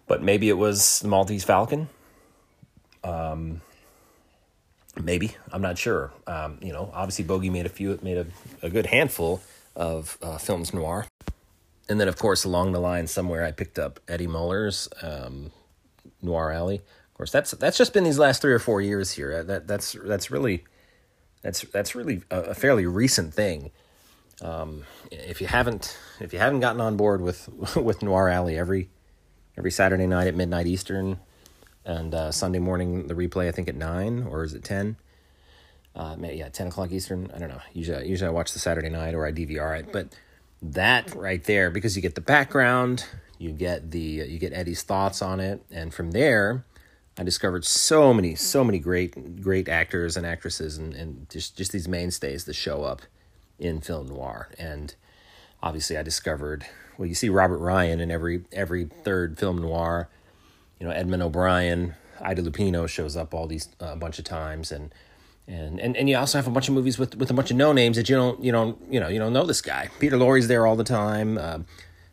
But 0.07 0.23
maybe 0.23 0.49
it 0.49 0.59
was 0.59 1.01
the 1.01 1.09
Maltese 1.09 1.45
Falcon. 1.45 1.89
Um, 3.03 3.61
maybe 5.01 5.37
I'm 5.53 5.63
not 5.63 5.79
sure. 5.79 6.13
Um, 6.27 6.59
you 6.63 6.73
know, 6.73 6.91
obviously 6.93 7.25
Bogey 7.25 7.51
made 7.51 7.67
a 7.67 7.71
few, 7.71 7.99
made 8.03 8.19
a, 8.19 8.27
a 8.63 8.71
good 8.71 8.87
handful 8.87 9.43
of 9.77 10.19
uh, 10.23 10.39
films 10.39 10.73
noir, 10.73 11.07
and 11.89 12.01
then 12.01 12.09
of 12.09 12.17
course 12.17 12.45
along 12.45 12.73
the 12.73 12.81
line 12.81 13.07
somewhere 13.07 13.45
I 13.45 13.51
picked 13.51 13.79
up 13.79 14.01
Eddie 14.09 14.27
Muller's 14.27 14.89
um, 15.03 15.51
Noir 16.23 16.53
Alley. 16.53 16.77
Of 16.77 17.15
course, 17.15 17.31
that's 17.31 17.53
that's 17.53 17.79
just 17.79 17.93
been 17.93 18.05
these 18.05 18.19
last 18.19 18.43
three 18.43 18.53
or 18.53 18.59
four 18.59 18.81
years 18.81 19.13
here. 19.13 19.43
That 19.43 19.67
that's 19.67 19.97
that's 20.05 20.31
really 20.31 20.65
that's 21.43 21.63
that's 21.63 21.95
really 21.95 22.23
a, 22.31 22.41
a 22.41 22.55
fairly 22.55 22.87
recent 22.87 23.35
thing. 23.35 23.71
Um, 24.43 24.85
if 25.11 25.41
you 25.41 25.47
haven't 25.47 25.97
if 26.21 26.33
you 26.33 26.39
haven't 26.39 26.61
gotten 26.61 26.81
on 26.81 26.97
board 26.97 27.21
with 27.21 27.49
with 27.77 28.03
Noir 28.03 28.29
Alley 28.29 28.59
every 28.59 28.89
every 29.57 29.71
Saturday 29.71 30.07
night 30.07 30.27
at 30.27 30.35
midnight 30.35 30.67
Eastern 30.67 31.19
and 31.85 32.15
uh, 32.15 32.33
Sunday 32.33 32.59
morning 32.59 33.07
the 33.09 33.15
replay 33.15 33.49
I 33.49 33.53
think 33.53 33.69
at 33.69 33.75
nine 33.75 34.25
or 34.25 34.45
is 34.45 34.55
it 34.55 34.65
ten? 34.65 34.97
Uh, 35.95 36.17
yeah, 36.21 36.49
ten 36.49 36.67
o'clock 36.67 36.91
Eastern. 36.91 37.31
I 37.35 37.39
don't 37.39 37.49
know. 37.49 37.61
Usually, 37.73 38.09
usually 38.09 38.29
I 38.29 38.33
watch 38.33 38.53
the 38.53 38.59
Saturday 38.59 38.89
night 38.89 39.15
or 39.15 39.25
I 39.25 39.33
DVR 39.33 39.79
it, 39.79 39.93
but 39.93 40.09
that 40.61 41.15
right 41.15 41.43
there 41.45 41.71
because 41.71 41.95
you 41.95 42.03
get 42.03 42.15
the 42.15 42.21
background, 42.21 43.05
you 43.39 43.53
get 43.53 43.91
the 43.91 44.01
you 44.01 44.39
get 44.39 44.53
Eddie's 44.53 44.83
thoughts 44.83 45.23
on 45.23 45.39
it, 45.39 45.65
and 45.71 45.95
from 45.95 46.11
there, 46.11 46.65
I 47.17 47.23
discovered 47.23 47.65
so 47.65 48.13
many 48.13 48.35
so 48.35 48.65
many 48.65 48.79
great 48.79 49.41
great 49.41 49.69
actors 49.69 50.17
and 50.17 50.27
actresses 50.27 50.79
and, 50.79 50.95
and 50.95 51.31
just 51.31 51.57
just 51.57 51.71
these 51.71 51.87
mainstays 51.87 52.45
that 52.45 52.55
show 52.55 52.83
up 52.83 53.03
in 53.59 53.81
film 53.81 54.09
noir 54.09 54.49
and 54.59 54.95
obviously 55.63 55.97
I 55.97 56.03
discovered 56.03 56.67
well 56.99 57.07
you 57.07 57.15
see 57.15 57.29
Robert 57.29 57.59
Ryan 57.59 58.01
in 58.01 58.11
every 58.11 58.45
every 58.53 58.85
third 58.85 59.39
film 59.39 59.59
noir 59.59 60.09
you 60.85 60.87
know 60.87 60.93
Edmund 60.93 61.23
O'Brien, 61.23 61.95
Ida 62.21 62.43
Lupino 62.43 62.89
shows 62.89 63.17
up 63.17 63.33
all 63.33 63.47
these 63.47 63.69
uh, 63.81 63.93
a 63.93 63.97
bunch 63.97 64.19
of 64.19 64.25
times, 64.25 64.73
and 64.73 64.95
and 65.47 65.81
and 65.81 65.97
and 65.97 66.09
you 66.09 66.17
also 66.17 66.39
have 66.39 66.47
a 66.47 66.51
bunch 66.51 66.69
of 66.69 66.75
movies 66.75 66.99
with 66.99 67.17
with 67.17 67.31
a 67.31 67.35
bunch 67.35 67.51
of 67.51 67.57
no 67.57 67.73
names 67.73 67.97
that 67.97 68.09
you 68.09 68.17
don't 68.17 68.43
you 68.43 68.53
don't 68.53 68.79
you 68.91 69.01
know 69.01 69.09
you 69.09 69.19
don't 69.19 69.33
know 69.33 69.47
this 69.47 69.63
guy. 69.63 69.89
Peter 69.99 70.17
Lorre's 70.17 70.49
there 70.49 70.67
all 70.67 70.77
the 70.77 70.85
time. 70.85 71.39
Uh, 71.39 71.59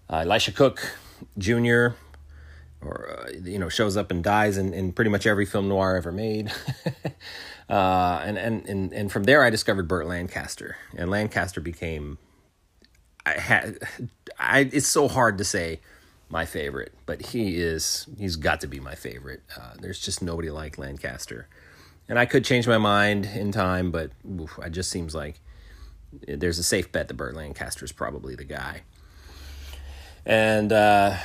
uh, 0.09 0.17
Elisha 0.19 0.51
Cook 0.51 0.95
Jr. 1.37 1.89
or 2.81 3.25
uh, 3.25 3.31
you 3.43 3.59
know 3.59 3.69
shows 3.69 3.97
up 3.97 4.11
and 4.11 4.23
dies 4.23 4.57
in, 4.57 4.73
in 4.73 4.93
pretty 4.93 5.11
much 5.11 5.25
every 5.25 5.45
film 5.45 5.67
noir 5.67 5.95
ever 5.95 6.11
made. 6.11 6.51
Uh, 7.69 8.21
and, 8.25 8.37
and 8.37 8.67
and 8.67 8.91
and 8.91 9.11
from 9.13 9.23
there 9.23 9.45
I 9.45 9.49
discovered 9.49 9.87
Burt 9.87 10.05
Lancaster, 10.05 10.75
and 10.97 11.09
Lancaster 11.09 11.61
became 11.61 12.17
I 13.25 13.31
had 13.31 13.79
I 14.39 14.69
it's 14.71 14.87
so 14.87 15.07
hard 15.07 15.37
to 15.37 15.43
say 15.43 15.79
my 16.29 16.45
favorite, 16.45 16.93
but 17.05 17.21
he 17.27 17.57
is 17.57 18.07
he's 18.17 18.35
got 18.35 18.61
to 18.61 18.67
be 18.67 18.79
my 18.79 18.95
favorite. 18.95 19.41
Uh, 19.55 19.73
there's 19.79 19.99
just 19.99 20.21
nobody 20.21 20.49
like 20.49 20.77
Lancaster, 20.77 21.47
and 22.07 22.17
I 22.17 22.25
could 22.25 22.45
change 22.45 22.67
my 22.67 22.77
mind 22.77 23.25
in 23.25 23.51
time, 23.51 23.91
but 23.91 24.11
oof, 24.39 24.57
it 24.63 24.71
just 24.71 24.89
seems 24.89 25.13
like 25.13 25.39
there's 26.27 26.59
a 26.59 26.63
safe 26.63 26.91
bet 26.91 27.07
that 27.07 27.13
Burt 27.15 27.35
Lancaster 27.35 27.85
is 27.85 27.91
probably 27.91 28.35
the 28.35 28.43
guy. 28.43 28.81
And 30.25 30.71
uh, 30.71 31.17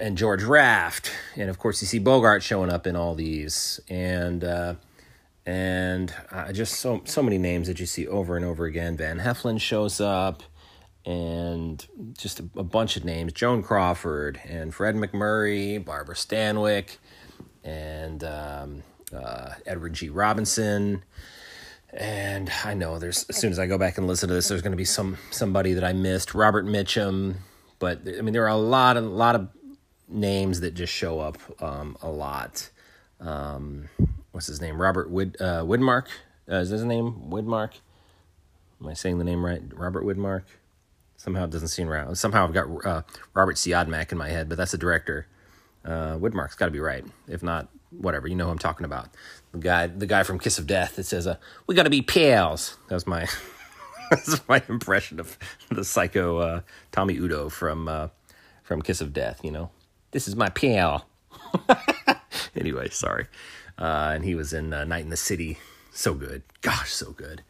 and 0.00 0.18
George 0.18 0.42
Raft, 0.42 1.10
and 1.36 1.48
of 1.48 1.58
course 1.58 1.80
you 1.80 1.86
see 1.86 1.98
Bogart 1.98 2.42
showing 2.42 2.72
up 2.72 2.86
in 2.86 2.96
all 2.96 3.14
these, 3.14 3.80
and 3.88 4.42
uh, 4.44 4.74
and 5.44 6.12
just 6.52 6.74
so 6.74 7.02
so 7.04 7.22
many 7.22 7.38
names 7.38 7.68
that 7.68 7.80
you 7.80 7.86
see 7.86 8.06
over 8.06 8.36
and 8.36 8.44
over 8.44 8.64
again. 8.64 8.96
Van 8.96 9.20
Heflin 9.20 9.60
shows 9.60 10.00
up 10.00 10.42
and 11.06 11.86
just 12.18 12.40
a, 12.40 12.48
a, 12.56 12.64
bunch 12.64 12.96
of 12.96 13.04
names 13.04 13.32
Joan 13.32 13.62
Crawford 13.62 14.40
and 14.44 14.74
Fred 14.74 14.96
MacMurray, 14.96 15.82
Barbara 15.82 16.16
Stanwyck, 16.16 16.96
and 17.62 18.24
um, 18.24 18.82
uh, 19.14 19.50
Edward 19.64 19.94
G. 19.94 20.08
Robinson. 20.08 21.04
And 21.92 22.50
I 22.64 22.74
know 22.74 22.98
there's 22.98 23.24
as 23.28 23.36
soon 23.36 23.52
as 23.52 23.58
I 23.58 23.66
go 23.66 23.78
back 23.78 23.96
and 23.96 24.08
listen 24.08 24.28
to 24.28 24.34
this, 24.34 24.48
there's 24.48 24.62
going 24.62 24.72
to 24.72 24.76
be 24.76 24.84
some 24.84 25.16
somebody 25.30 25.74
that 25.74 25.84
I 25.84 25.92
missed, 25.92 26.34
Robert 26.34 26.66
Mitchum. 26.66 27.36
But 27.78 28.00
I 28.06 28.20
mean, 28.20 28.32
there 28.32 28.44
are 28.44 28.48
a 28.48 28.56
lot 28.56 28.96
of 28.96 29.04
a 29.04 29.08
lot 29.08 29.36
of 29.36 29.48
names 30.08 30.60
that 30.60 30.74
just 30.74 30.92
show 30.92 31.20
up 31.20 31.38
um, 31.62 31.96
a 32.02 32.10
lot. 32.10 32.68
Um, 33.20 33.88
what's 34.32 34.48
his 34.48 34.60
name? 34.60 34.82
Robert 34.82 35.08
Wood 35.08 35.36
uh, 35.40 35.62
Widmark. 35.62 36.08
Uh, 36.50 36.56
is 36.56 36.70
his 36.70 36.84
name 36.84 37.28
Widmark? 37.28 37.74
Am 38.80 38.88
I 38.88 38.94
saying 38.94 39.18
the 39.18 39.24
name 39.24 39.46
right? 39.46 39.62
Robert 39.72 40.04
Widmark. 40.04 40.42
Somehow 41.16 41.44
it 41.44 41.50
doesn't 41.50 41.68
seem 41.68 41.88
right. 41.88 42.16
Somehow 42.16 42.44
I've 42.44 42.52
got 42.52 42.86
uh, 42.86 43.02
Robert 43.34 43.56
Siodmak 43.56 44.12
in 44.12 44.18
my 44.18 44.28
head, 44.28 44.48
but 44.48 44.58
that's 44.58 44.72
the 44.72 44.78
director. 44.78 45.26
Uh, 45.84 46.16
Widmark's 46.18 46.54
got 46.54 46.66
to 46.66 46.70
be 46.70 46.80
right. 46.80 47.04
If 47.28 47.42
not, 47.42 47.68
whatever. 47.90 48.28
You 48.28 48.34
know 48.34 48.46
who 48.46 48.50
I'm 48.50 48.58
talking 48.58 48.84
about. 48.84 49.08
The 49.52 49.58
guy, 49.58 49.86
the 49.86 50.06
guy 50.06 50.22
from 50.22 50.38
Kiss 50.38 50.58
of 50.58 50.66
Death 50.66 50.96
that 50.96 51.04
says, 51.04 51.26
uh, 51.26 51.36
"We 51.66 51.74
got 51.74 51.84
to 51.84 51.90
be 51.90 52.02
pals." 52.02 52.76
That 52.88 52.94
was 52.94 53.06
my, 53.06 53.26
that's 54.10 54.46
my 54.48 54.62
impression 54.68 55.20
of 55.20 55.38
the 55.70 55.84
psycho 55.84 56.38
uh, 56.38 56.60
Tommy 56.92 57.14
Udo 57.14 57.48
from 57.48 57.88
uh, 57.88 58.08
from 58.62 58.82
Kiss 58.82 59.00
of 59.00 59.12
Death. 59.12 59.40
You 59.42 59.52
know, 59.52 59.70
this 60.10 60.28
is 60.28 60.36
my 60.36 60.48
pal. 60.48 61.06
anyway, 62.56 62.88
sorry. 62.90 63.26
Uh, 63.78 64.12
and 64.14 64.24
he 64.24 64.34
was 64.34 64.52
in 64.52 64.72
uh, 64.72 64.84
Night 64.84 65.04
in 65.04 65.10
the 65.10 65.16
City. 65.16 65.58
So 65.92 66.14
good, 66.14 66.42
gosh, 66.60 66.92
so 66.92 67.12
good. 67.12 67.42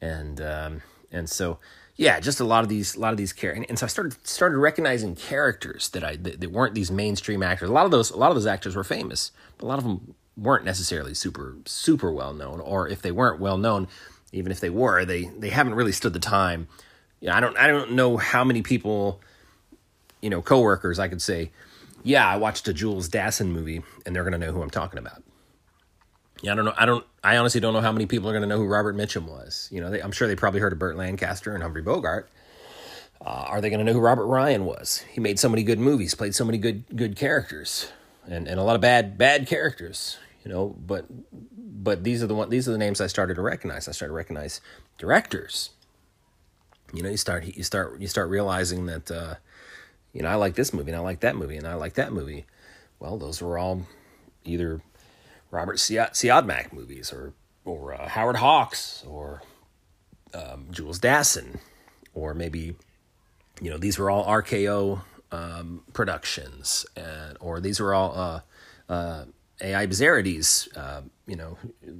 And 0.00 0.40
um, 0.40 0.82
and 1.12 1.28
so 1.28 1.58
yeah, 1.96 2.18
just 2.18 2.40
a 2.40 2.44
lot 2.44 2.64
of 2.64 2.68
these, 2.68 2.96
a 2.96 3.00
lot 3.00 3.12
of 3.12 3.16
these 3.16 3.32
characters, 3.32 3.66
and 3.68 3.78
so 3.78 3.86
I 3.86 3.88
started 3.88 4.26
started 4.26 4.58
recognizing 4.58 5.14
characters 5.14 5.88
that 5.90 6.02
I 6.02 6.16
that, 6.16 6.40
that, 6.40 6.50
weren't 6.50 6.74
these 6.74 6.90
mainstream 6.90 7.42
actors. 7.42 7.70
A 7.70 7.72
lot 7.72 7.84
of 7.84 7.92
those, 7.92 8.10
a 8.10 8.16
lot 8.16 8.30
of 8.30 8.34
those 8.34 8.46
actors 8.46 8.74
were 8.74 8.84
famous, 8.84 9.30
but 9.58 9.66
a 9.66 9.68
lot 9.68 9.78
of 9.78 9.84
them 9.84 10.14
weren't 10.36 10.64
necessarily 10.64 11.14
super 11.14 11.56
super 11.66 12.10
well 12.10 12.34
known. 12.34 12.60
Or 12.60 12.88
if 12.88 13.00
they 13.00 13.12
weren't 13.12 13.40
well 13.40 13.58
known, 13.58 13.86
even 14.32 14.50
if 14.50 14.58
they 14.58 14.70
were, 14.70 15.04
they 15.04 15.30
they 15.38 15.50
haven't 15.50 15.74
really 15.74 15.92
stood 15.92 16.12
the 16.12 16.18
time. 16.18 16.66
Yeah, 17.20 17.36
I 17.36 17.40
don't 17.40 17.56
I 17.56 17.68
don't 17.68 17.92
know 17.92 18.16
how 18.16 18.42
many 18.42 18.62
people, 18.62 19.20
you 20.20 20.30
know, 20.30 20.42
coworkers 20.42 20.98
I 20.98 21.06
could 21.06 21.22
say, 21.22 21.52
yeah, 22.02 22.26
I 22.26 22.36
watched 22.36 22.66
a 22.66 22.72
Jules 22.72 23.08
Dassin 23.08 23.48
movie, 23.48 23.84
and 24.04 24.16
they're 24.16 24.24
gonna 24.24 24.38
know 24.38 24.52
who 24.52 24.62
I'm 24.62 24.70
talking 24.70 24.98
about. 24.98 25.22
Yeah, 26.44 26.52
I 26.52 26.56
don't 26.56 26.66
know. 26.66 26.74
I 26.76 26.84
don't. 26.84 27.06
I 27.22 27.38
honestly 27.38 27.60
don't 27.60 27.72
know 27.72 27.80
how 27.80 27.90
many 27.90 28.04
people 28.04 28.28
are 28.28 28.32
going 28.32 28.42
to 28.42 28.46
know 28.48 28.58
who 28.58 28.66
Robert 28.66 28.94
Mitchum 28.94 29.26
was. 29.26 29.66
You 29.72 29.80
know, 29.80 29.90
they, 29.90 30.00
I'm 30.00 30.12
sure 30.12 30.28
they 30.28 30.36
probably 30.36 30.60
heard 30.60 30.74
of 30.74 30.78
Burt 30.78 30.94
Lancaster 30.94 31.54
and 31.54 31.62
Humphrey 31.62 31.80
Bogart. 31.80 32.28
Uh, 33.24 33.46
are 33.48 33.62
they 33.62 33.70
going 33.70 33.78
to 33.78 33.84
know 33.84 33.94
who 33.94 34.00
Robert 34.00 34.26
Ryan 34.26 34.66
was? 34.66 35.06
He 35.10 35.20
made 35.22 35.38
so 35.38 35.48
many 35.48 35.62
good 35.62 35.78
movies, 35.78 36.14
played 36.14 36.34
so 36.34 36.44
many 36.44 36.58
good 36.58 36.84
good 36.94 37.16
characters, 37.16 37.90
and, 38.26 38.46
and 38.46 38.60
a 38.60 38.62
lot 38.62 38.74
of 38.74 38.82
bad 38.82 39.16
bad 39.16 39.46
characters. 39.46 40.18
You 40.44 40.52
know, 40.52 40.76
but 40.86 41.06
but 41.32 42.04
these 42.04 42.22
are 42.22 42.26
the 42.26 42.34
one 42.34 42.50
these 42.50 42.68
are 42.68 42.72
the 42.72 42.78
names 42.78 43.00
I 43.00 43.06
started 43.06 43.36
to 43.36 43.42
recognize. 43.42 43.88
I 43.88 43.92
started 43.92 44.10
to 44.10 44.16
recognize 44.16 44.60
directors. 44.98 45.70
You 46.92 47.02
know, 47.02 47.08
you 47.08 47.16
start 47.16 47.56
you 47.56 47.62
start 47.62 47.98
you 48.02 48.06
start 48.06 48.28
realizing 48.28 48.84
that 48.84 49.10
uh, 49.10 49.36
you 50.12 50.20
know 50.20 50.28
I 50.28 50.34
like 50.34 50.56
this 50.56 50.74
movie 50.74 50.90
and 50.90 51.00
I 51.00 51.02
like 51.02 51.20
that 51.20 51.36
movie 51.36 51.56
and 51.56 51.66
I 51.66 51.74
like 51.74 51.94
that 51.94 52.12
movie. 52.12 52.44
Well, 53.00 53.16
those 53.16 53.40
were 53.40 53.56
all 53.56 53.86
either 54.44 54.82
Robert 55.54 55.76
Siodmak 55.76 56.72
movies 56.72 57.12
or 57.12 57.32
or 57.64 57.94
uh, 57.94 58.08
Howard 58.08 58.36
Hawks 58.36 59.04
or 59.06 59.42
um, 60.34 60.66
Jules 60.70 60.98
Dassin 60.98 61.60
or 62.12 62.34
maybe 62.34 62.74
you 63.60 63.70
know 63.70 63.78
these 63.78 63.98
were 63.98 64.10
all 64.10 64.24
RKO 64.26 65.02
um, 65.32 65.82
productions 65.92 66.84
and 66.96 67.36
or 67.40 67.60
these 67.60 67.80
were 67.80 67.94
all 67.94 68.12
uh, 68.16 68.40
uh, 68.92 69.24
A.I. 69.60 69.86
Bezzerides, 69.86 70.76
uh, 70.76 71.02
you 71.26 71.36
know, 71.36 71.56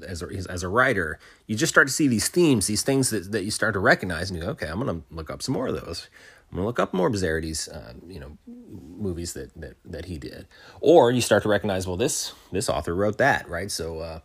as 0.06 0.22
a, 0.22 0.26
as 0.26 0.62
a 0.62 0.68
writer, 0.68 1.18
you 1.46 1.56
just 1.56 1.72
start 1.72 1.86
to 1.86 1.92
see 1.92 2.08
these 2.08 2.28
themes, 2.28 2.66
these 2.66 2.82
things 2.82 3.10
that, 3.10 3.30
that 3.32 3.44
you 3.44 3.50
start 3.50 3.74
to 3.74 3.80
recognize, 3.80 4.28
and 4.30 4.38
you 4.38 4.44
go, 4.44 4.50
okay, 4.50 4.66
I'm 4.66 4.80
going 4.80 5.00
to 5.00 5.14
look 5.14 5.30
up 5.30 5.40
some 5.40 5.54
more 5.54 5.68
of 5.68 5.74
those. 5.74 6.08
I'm 6.54 6.58
gonna 6.58 6.68
look 6.68 6.78
up 6.78 6.94
more 6.94 7.10
Bezzerides, 7.10 7.68
uh, 7.68 7.94
you 8.06 8.20
know, 8.20 8.38
movies 8.46 9.32
that, 9.32 9.50
that 9.60 9.74
that 9.84 10.04
he 10.04 10.18
did, 10.18 10.46
or 10.80 11.10
you 11.10 11.20
start 11.20 11.42
to 11.42 11.48
recognize, 11.48 11.84
well, 11.84 11.96
this 11.96 12.32
this 12.52 12.68
author 12.68 12.94
wrote 12.94 13.18
that, 13.18 13.48
right? 13.48 13.68
So, 13.72 13.98
uh, 13.98 14.20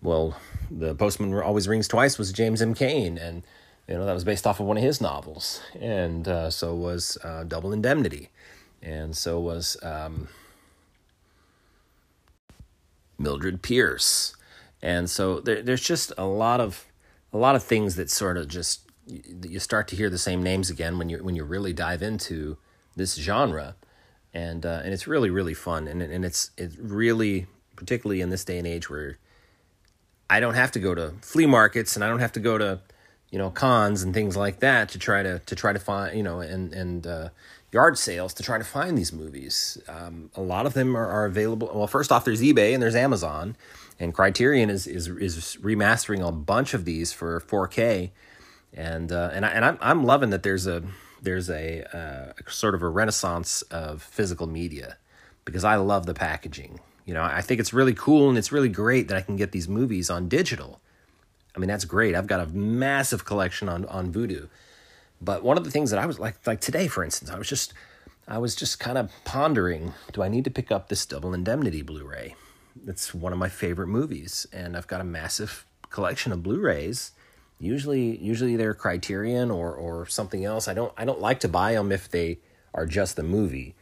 well, 0.00 0.34
the 0.70 0.94
Postman 0.94 1.34
Always 1.34 1.68
Rings 1.68 1.86
Twice 1.86 2.16
was 2.16 2.32
James 2.32 2.62
M. 2.62 2.72
Cain, 2.72 3.18
and 3.18 3.42
you 3.86 3.96
know 3.96 4.06
that 4.06 4.14
was 4.14 4.24
based 4.24 4.46
off 4.46 4.60
of 4.60 4.66
one 4.66 4.78
of 4.78 4.82
his 4.82 5.02
novels, 5.02 5.60
and 5.78 6.26
uh, 6.26 6.48
so 6.48 6.74
was 6.74 7.18
uh, 7.22 7.44
Double 7.44 7.70
Indemnity, 7.70 8.30
and 8.82 9.14
so 9.14 9.38
was 9.38 9.76
um, 9.82 10.28
Mildred 13.18 13.60
Pierce, 13.60 14.34
and 14.80 15.10
so 15.10 15.38
there, 15.38 15.60
there's 15.60 15.82
just 15.82 16.12
a 16.16 16.24
lot 16.24 16.62
of 16.62 16.86
a 17.30 17.36
lot 17.36 17.54
of 17.54 17.62
things 17.62 17.96
that 17.96 18.08
sort 18.08 18.38
of 18.38 18.48
just 18.48 18.83
you 19.06 19.58
start 19.58 19.88
to 19.88 19.96
hear 19.96 20.10
the 20.10 20.18
same 20.18 20.42
names 20.42 20.70
again 20.70 20.98
when 20.98 21.08
you 21.08 21.22
when 21.22 21.36
you 21.36 21.44
really 21.44 21.72
dive 21.72 22.02
into 22.02 22.56
this 22.96 23.14
genre, 23.16 23.76
and 24.32 24.64
uh, 24.64 24.80
and 24.84 24.92
it's 24.92 25.06
really 25.06 25.30
really 25.30 25.54
fun, 25.54 25.86
and 25.86 26.02
and 26.02 26.24
it's 26.24 26.50
it's 26.56 26.76
really 26.78 27.46
particularly 27.76 28.20
in 28.20 28.30
this 28.30 28.44
day 28.44 28.58
and 28.58 28.66
age 28.66 28.88
where 28.88 29.18
I 30.30 30.40
don't 30.40 30.54
have 30.54 30.72
to 30.72 30.78
go 30.78 30.94
to 30.94 31.14
flea 31.20 31.46
markets 31.46 31.96
and 31.96 32.04
I 32.04 32.08
don't 32.08 32.20
have 32.20 32.32
to 32.32 32.40
go 32.40 32.56
to 32.58 32.80
you 33.30 33.38
know 33.38 33.50
cons 33.50 34.02
and 34.02 34.14
things 34.14 34.36
like 34.36 34.60
that 34.60 34.88
to 34.90 34.98
try 34.98 35.22
to 35.22 35.40
to 35.40 35.54
try 35.54 35.72
to 35.72 35.78
find 35.78 36.16
you 36.16 36.22
know 36.22 36.40
and 36.40 36.72
and 36.72 37.06
uh, 37.06 37.28
yard 37.72 37.98
sales 37.98 38.32
to 38.34 38.42
try 38.42 38.58
to 38.58 38.64
find 38.64 38.96
these 38.96 39.12
movies. 39.12 39.76
Um, 39.88 40.30
a 40.36 40.40
lot 40.40 40.66
of 40.66 40.74
them 40.74 40.96
are, 40.96 41.06
are 41.06 41.26
available. 41.26 41.70
Well, 41.74 41.86
first 41.86 42.12
off, 42.12 42.24
there's 42.24 42.40
eBay 42.40 42.72
and 42.72 42.82
there's 42.82 42.94
Amazon, 42.94 43.56
and 43.98 44.14
Criterion 44.14 44.70
is 44.70 44.86
is 44.86 45.08
is 45.08 45.58
remastering 45.60 46.26
a 46.26 46.32
bunch 46.32 46.74
of 46.74 46.84
these 46.84 47.12
for 47.12 47.40
4K 47.40 48.10
and 48.74 49.12
uh, 49.12 49.30
and 49.32 49.46
I, 49.46 49.50
and 49.50 49.64
I'm 49.64 49.78
I'm 49.80 50.04
loving 50.04 50.30
that 50.30 50.42
there's 50.42 50.66
a 50.66 50.82
there's 51.24 51.48
a, 51.48 51.82
uh, 51.96 52.32
sort 52.50 52.74
of 52.74 52.82
a 52.82 52.88
renaissance 52.88 53.62
of 53.62 54.02
physical 54.02 54.46
media 54.46 54.98
because 55.46 55.64
I 55.64 55.76
love 55.76 56.04
the 56.04 56.12
packaging. 56.12 56.80
You 57.06 57.14
know, 57.14 57.22
I 57.22 57.40
think 57.40 57.60
it's 57.60 57.72
really 57.72 57.94
cool 57.94 58.28
and 58.28 58.36
it's 58.36 58.52
really 58.52 58.68
great 58.68 59.08
that 59.08 59.16
I 59.16 59.22
can 59.22 59.36
get 59.36 59.52
these 59.52 59.66
movies 59.66 60.10
on 60.10 60.28
digital. 60.28 60.80
I 61.56 61.58
mean, 61.58 61.68
that's 61.68 61.86
great. 61.86 62.14
I've 62.14 62.26
got 62.26 62.40
a 62.40 62.46
massive 62.46 63.24
collection 63.24 63.68
on 63.68 63.84
on 63.86 64.12
Vudu. 64.12 64.48
But 65.20 65.42
one 65.42 65.56
of 65.56 65.64
the 65.64 65.70
things 65.70 65.90
that 65.90 65.98
I 65.98 66.06
was 66.06 66.18
like 66.18 66.46
like 66.46 66.60
today 66.60 66.88
for 66.88 67.04
instance, 67.04 67.30
I 67.30 67.38
was 67.38 67.48
just 67.48 67.72
I 68.26 68.38
was 68.38 68.54
just 68.54 68.80
kind 68.80 68.98
of 68.98 69.10
pondering, 69.24 69.92
do 70.12 70.22
I 70.22 70.28
need 70.28 70.44
to 70.44 70.50
pick 70.50 70.72
up 70.72 70.88
this 70.88 71.04
Double 71.04 71.34
Indemnity 71.34 71.82
Blu-ray? 71.82 72.36
It's 72.86 73.14
one 73.14 73.32
of 73.32 73.38
my 73.38 73.48
favorite 73.48 73.88
movies 73.88 74.46
and 74.52 74.76
I've 74.76 74.86
got 74.86 75.00
a 75.00 75.04
massive 75.04 75.66
collection 75.90 76.32
of 76.32 76.42
Blu-rays 76.42 77.12
Usually, 77.64 78.16
usually 78.18 78.56
they're 78.56 78.74
Criterion 78.74 79.50
or 79.50 79.74
or 79.74 80.06
something 80.06 80.44
else. 80.44 80.68
I 80.68 80.74
don't 80.74 80.92
I 80.96 81.04
don't 81.04 81.20
like 81.20 81.40
to 81.40 81.48
buy 81.48 81.72
them 81.72 81.90
if 81.90 82.10
they 82.10 82.38
are 82.74 82.84
just 82.84 83.16
the 83.16 83.22
movie. 83.22 83.74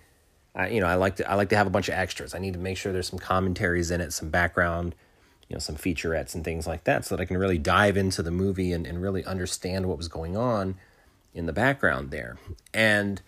I 0.55 0.69
you 0.69 0.81
know 0.81 0.87
I 0.87 0.95
like 0.95 1.17
to 1.17 1.31
I 1.31 1.35
like 1.35 1.49
to 1.49 1.57
have 1.57 1.67
a 1.67 1.71
bunch 1.71 1.89
of 1.89 1.95
extras. 1.95 2.35
I 2.35 2.39
need 2.39 2.53
to 2.53 2.61
make 2.61 2.77
sure 2.77 2.93
there's 2.93 3.09
some 3.09 3.19
commentaries 3.19 3.91
in 3.91 4.01
it, 4.01 4.13
some 4.13 4.31
background, 4.31 4.95
you 5.49 5.57
know, 5.57 5.61
some 5.61 5.77
featurettes 5.77 6.35
and 6.35 6.45
things 6.45 6.67
like 6.67 6.85
that, 6.85 7.05
so 7.05 7.17
that 7.17 7.23
I 7.23 7.27
can 7.27 7.39
really 7.39 7.59
dive 7.59 7.97
into 7.97 8.23
the 8.23 8.31
movie 8.31 8.73
and, 8.73 8.87
and 8.87 9.03
really 9.03 9.25
understand 9.25 9.87
what 9.87 9.99
was 9.99 10.09
going 10.09 10.37
on 10.37 10.77
in 11.35 11.47
the 11.47 11.53
background 11.53 12.13
there. 12.13 12.39
And 12.73 13.21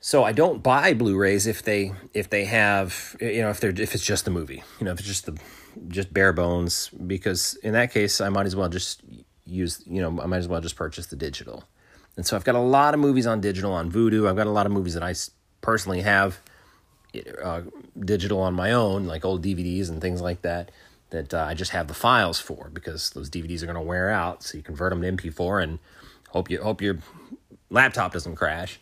so 0.00 0.24
I 0.24 0.32
don't 0.32 0.62
buy 0.62 0.94
Blu-rays 0.94 1.46
if 1.46 1.62
they 1.62 1.92
if 2.12 2.28
they 2.28 2.44
have 2.46 3.16
you 3.20 3.40
know 3.42 3.50
if 3.50 3.60
they're 3.60 3.70
if 3.70 3.94
it's 3.94 4.04
just 4.04 4.24
the 4.24 4.30
movie 4.30 4.62
you 4.78 4.84
know 4.84 4.92
if 4.92 4.98
it's 4.98 5.08
just 5.08 5.26
the 5.26 5.38
just 5.88 6.12
bare 6.12 6.32
bones 6.32 6.90
because 7.06 7.54
in 7.62 7.72
that 7.72 7.92
case 7.92 8.20
I 8.20 8.28
might 8.28 8.46
as 8.46 8.54
well 8.54 8.68
just 8.68 9.02
use, 9.46 9.82
you 9.86 10.00
know, 10.00 10.20
I 10.20 10.26
might 10.26 10.38
as 10.38 10.48
well 10.48 10.60
just 10.60 10.76
purchase 10.76 11.06
the 11.06 11.16
digital. 11.16 11.64
And 12.16 12.26
so 12.26 12.36
I've 12.36 12.44
got 12.44 12.54
a 12.54 12.60
lot 12.60 12.94
of 12.94 13.00
movies 13.00 13.26
on 13.26 13.40
digital 13.40 13.72
on 13.72 13.90
Vudu. 13.90 14.28
I've 14.28 14.36
got 14.36 14.46
a 14.46 14.50
lot 14.50 14.66
of 14.66 14.72
movies 14.72 14.94
that 14.94 15.02
I 15.02 15.14
personally 15.60 16.02
have 16.02 16.40
uh, 17.42 17.62
digital 17.98 18.40
on 18.40 18.54
my 18.54 18.72
own, 18.72 19.06
like 19.06 19.24
old 19.24 19.42
DVDs 19.42 19.88
and 19.88 20.00
things 20.00 20.20
like 20.20 20.42
that, 20.42 20.70
that 21.10 21.34
uh, 21.34 21.44
I 21.48 21.54
just 21.54 21.72
have 21.72 21.88
the 21.88 21.94
files 21.94 22.38
for 22.38 22.70
because 22.72 23.10
those 23.10 23.30
DVDs 23.30 23.62
are 23.62 23.66
going 23.66 23.76
to 23.76 23.82
wear 23.82 24.10
out. 24.10 24.42
So 24.42 24.56
you 24.56 24.62
convert 24.62 24.90
them 24.90 25.02
to 25.02 25.12
MP4 25.12 25.62
and 25.62 25.78
hope 26.30 26.50
you 26.50 26.62
hope 26.62 26.80
your 26.80 26.98
laptop 27.70 28.12
doesn't 28.12 28.36
crash. 28.36 28.80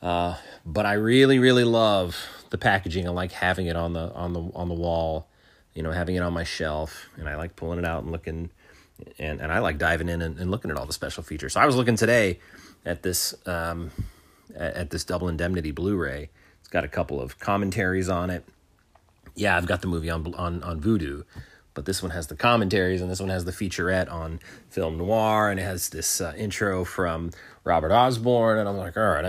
Uh, 0.00 0.36
but 0.64 0.86
I 0.86 0.92
really, 0.94 1.38
really 1.38 1.64
love 1.64 2.16
the 2.50 2.58
packaging. 2.58 3.06
I 3.06 3.10
like 3.10 3.32
having 3.32 3.66
it 3.66 3.76
on 3.76 3.92
the 3.92 4.12
on 4.12 4.32
the 4.32 4.40
on 4.54 4.68
the 4.68 4.74
wall, 4.74 5.26
you 5.74 5.82
know, 5.82 5.90
having 5.90 6.14
it 6.14 6.20
on 6.20 6.32
my 6.32 6.44
shelf, 6.44 7.08
and 7.16 7.28
I 7.28 7.36
like 7.36 7.56
pulling 7.56 7.78
it 7.78 7.84
out 7.84 8.04
and 8.04 8.12
looking 8.12 8.50
and 9.18 9.40
and 9.40 9.52
I 9.52 9.58
like 9.58 9.78
diving 9.78 10.08
in 10.08 10.22
and, 10.22 10.38
and, 10.38 10.50
looking 10.50 10.70
at 10.70 10.76
all 10.76 10.86
the 10.86 10.92
special 10.92 11.22
features. 11.22 11.54
So 11.54 11.60
I 11.60 11.66
was 11.66 11.76
looking 11.76 11.96
today 11.96 12.38
at 12.84 13.02
this 13.02 13.34
um, 13.46 13.90
at 14.56 14.90
this 14.90 15.04
Double 15.04 15.28
Indemnity 15.28 15.70
Blu-ray. 15.70 16.30
It's 16.60 16.68
got 16.68 16.84
a 16.84 16.88
couple 16.88 17.20
of 17.20 17.38
commentaries 17.38 18.08
on 18.08 18.30
it. 18.30 18.44
Yeah, 19.34 19.56
I've 19.56 19.66
got 19.66 19.82
the 19.82 19.88
movie 19.88 20.10
on 20.10 20.34
on 20.34 20.62
on 20.62 20.80
Vudu, 20.80 21.24
but 21.74 21.84
this 21.84 22.02
one 22.02 22.10
has 22.10 22.26
the 22.26 22.36
commentaries, 22.36 23.00
and 23.00 23.10
this 23.10 23.20
one 23.20 23.28
has 23.28 23.44
the 23.44 23.52
featurette 23.52 24.10
on 24.10 24.40
film 24.68 24.98
noir, 24.98 25.50
and 25.50 25.60
it 25.60 25.62
has 25.62 25.90
this 25.90 26.20
uh, 26.20 26.34
intro 26.36 26.84
from 26.84 27.30
Robert 27.62 27.92
Osborne, 27.92 28.58
and 28.58 28.68
I'm 28.68 28.76
like, 28.76 28.96
all 28.96 29.02
right, 29.02 29.24
I, 29.24 29.28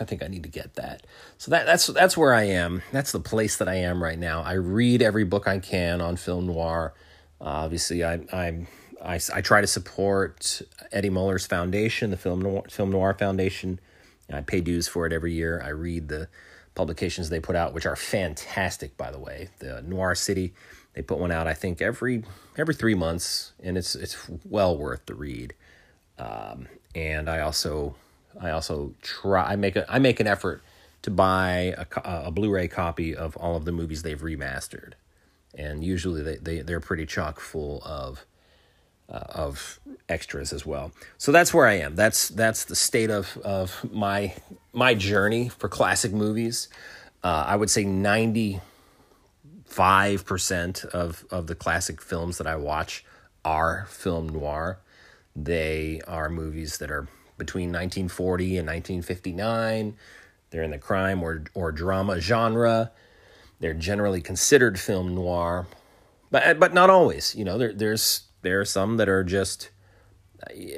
I 0.00 0.04
think 0.04 0.22
I 0.22 0.28
need 0.28 0.44
to 0.44 0.48
get 0.48 0.74
that. 0.76 1.06
So 1.36 1.50
that 1.50 1.66
that's 1.66 1.86
that's 1.88 2.16
where 2.16 2.32
I 2.32 2.44
am. 2.44 2.82
That's 2.92 3.12
the 3.12 3.20
place 3.20 3.56
that 3.58 3.68
I 3.68 3.74
am 3.74 4.02
right 4.02 4.18
now. 4.18 4.42
I 4.42 4.54
read 4.54 5.02
every 5.02 5.24
book 5.24 5.46
I 5.46 5.58
can 5.58 6.00
on 6.00 6.16
film 6.16 6.46
noir. 6.46 6.94
Uh, 7.40 7.44
obviously, 7.44 8.04
I, 8.04 8.20
I 8.32 8.66
I 9.02 9.20
I 9.32 9.40
try 9.40 9.60
to 9.60 9.66
support 9.66 10.62
Eddie 10.92 11.10
Muller's 11.10 11.46
foundation, 11.46 12.10
the 12.10 12.16
Film 12.16 12.40
Noir, 12.42 12.64
Film 12.68 12.90
Noir 12.90 13.14
Foundation. 13.14 13.80
I 14.32 14.42
pay 14.42 14.60
dues 14.60 14.86
for 14.86 15.06
it 15.06 15.12
every 15.12 15.32
year. 15.32 15.60
I 15.64 15.70
read 15.70 16.08
the 16.08 16.28
publications 16.74 17.28
they 17.28 17.40
put 17.40 17.56
out, 17.56 17.74
which 17.74 17.86
are 17.86 17.96
fantastic, 17.96 18.96
by 18.96 19.10
the 19.10 19.18
way. 19.18 19.48
The 19.58 19.82
Noir 19.82 20.14
City, 20.14 20.54
they 20.94 21.02
put 21.02 21.18
one 21.18 21.32
out, 21.32 21.46
I 21.46 21.54
think, 21.54 21.82
every 21.82 22.24
every 22.56 22.74
three 22.74 22.94
months, 22.94 23.52
and 23.62 23.76
it's 23.76 23.94
it's 23.94 24.16
well 24.44 24.76
worth 24.76 25.06
the 25.06 25.14
read. 25.14 25.54
Um, 26.18 26.68
and 26.94 27.28
I 27.28 27.40
also 27.40 27.96
I 28.40 28.50
also 28.50 28.94
try 29.02 29.44
I 29.44 29.56
make 29.56 29.76
a 29.76 29.90
I 29.92 29.98
make 29.98 30.20
an 30.20 30.26
effort 30.26 30.62
to 31.02 31.10
buy 31.10 31.74
a, 31.78 31.86
a 32.26 32.30
Blu-ray 32.30 32.68
copy 32.68 33.16
of 33.16 33.36
all 33.36 33.56
of 33.56 33.64
the 33.64 33.72
movies 33.72 34.02
they've 34.02 34.20
remastered, 34.20 34.92
and 35.54 35.82
usually 35.82 36.22
they, 36.22 36.36
they 36.36 36.60
they're 36.60 36.80
pretty 36.80 37.06
chock 37.06 37.40
full 37.40 37.82
of 37.84 38.26
uh, 39.10 39.24
of 39.30 39.80
extras 40.08 40.52
as 40.52 40.64
well. 40.64 40.92
So 41.18 41.32
that's 41.32 41.52
where 41.52 41.66
I 41.66 41.74
am. 41.74 41.96
That's 41.96 42.28
that's 42.28 42.64
the 42.64 42.76
state 42.76 43.10
of 43.10 43.36
of 43.38 43.84
my 43.92 44.34
my 44.72 44.94
journey 44.94 45.48
for 45.48 45.68
classic 45.68 46.12
movies. 46.12 46.68
Uh, 47.22 47.44
I 47.46 47.56
would 47.56 47.70
say 47.70 47.84
ninety 47.84 48.60
five 49.64 50.24
percent 50.24 50.84
of 50.84 51.24
of 51.30 51.46
the 51.46 51.54
classic 51.54 52.00
films 52.00 52.38
that 52.38 52.46
I 52.46 52.56
watch 52.56 53.04
are 53.44 53.86
film 53.88 54.28
noir. 54.28 54.78
They 55.34 56.00
are 56.06 56.28
movies 56.28 56.78
that 56.78 56.90
are 56.90 57.08
between 57.38 57.68
1940 57.68 58.58
and 58.58 58.66
1959. 58.68 59.96
They're 60.50 60.62
in 60.62 60.70
the 60.70 60.78
crime 60.78 61.22
or 61.22 61.44
or 61.54 61.72
drama 61.72 62.20
genre. 62.20 62.90
They're 63.60 63.74
generally 63.74 64.20
considered 64.20 64.78
film 64.78 65.14
noir, 65.14 65.66
but 66.30 66.58
but 66.58 66.74
not 66.74 66.90
always. 66.90 67.34
You 67.34 67.44
know, 67.44 67.58
there, 67.58 67.72
there's 67.72 68.22
there 68.42 68.60
are 68.60 68.64
some 68.64 68.96
that 68.98 69.08
are 69.08 69.24
just. 69.24 69.70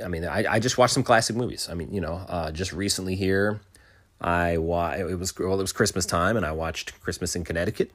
I 0.02 0.08
mean, 0.08 0.24
I, 0.24 0.54
I 0.54 0.58
just 0.58 0.76
watched 0.76 0.94
some 0.94 1.04
classic 1.04 1.36
movies. 1.36 1.68
I 1.70 1.74
mean, 1.74 1.94
you 1.94 2.00
know, 2.00 2.14
uh, 2.28 2.50
just 2.50 2.72
recently 2.72 3.14
here, 3.14 3.60
I 4.20 4.58
wa- 4.58 4.94
it 4.98 5.18
was 5.18 5.38
well, 5.38 5.54
it 5.54 5.62
was 5.62 5.72
Christmas 5.72 6.04
time, 6.04 6.36
and 6.36 6.44
I 6.44 6.52
watched 6.52 7.00
Christmas 7.00 7.36
in 7.36 7.44
Connecticut, 7.44 7.92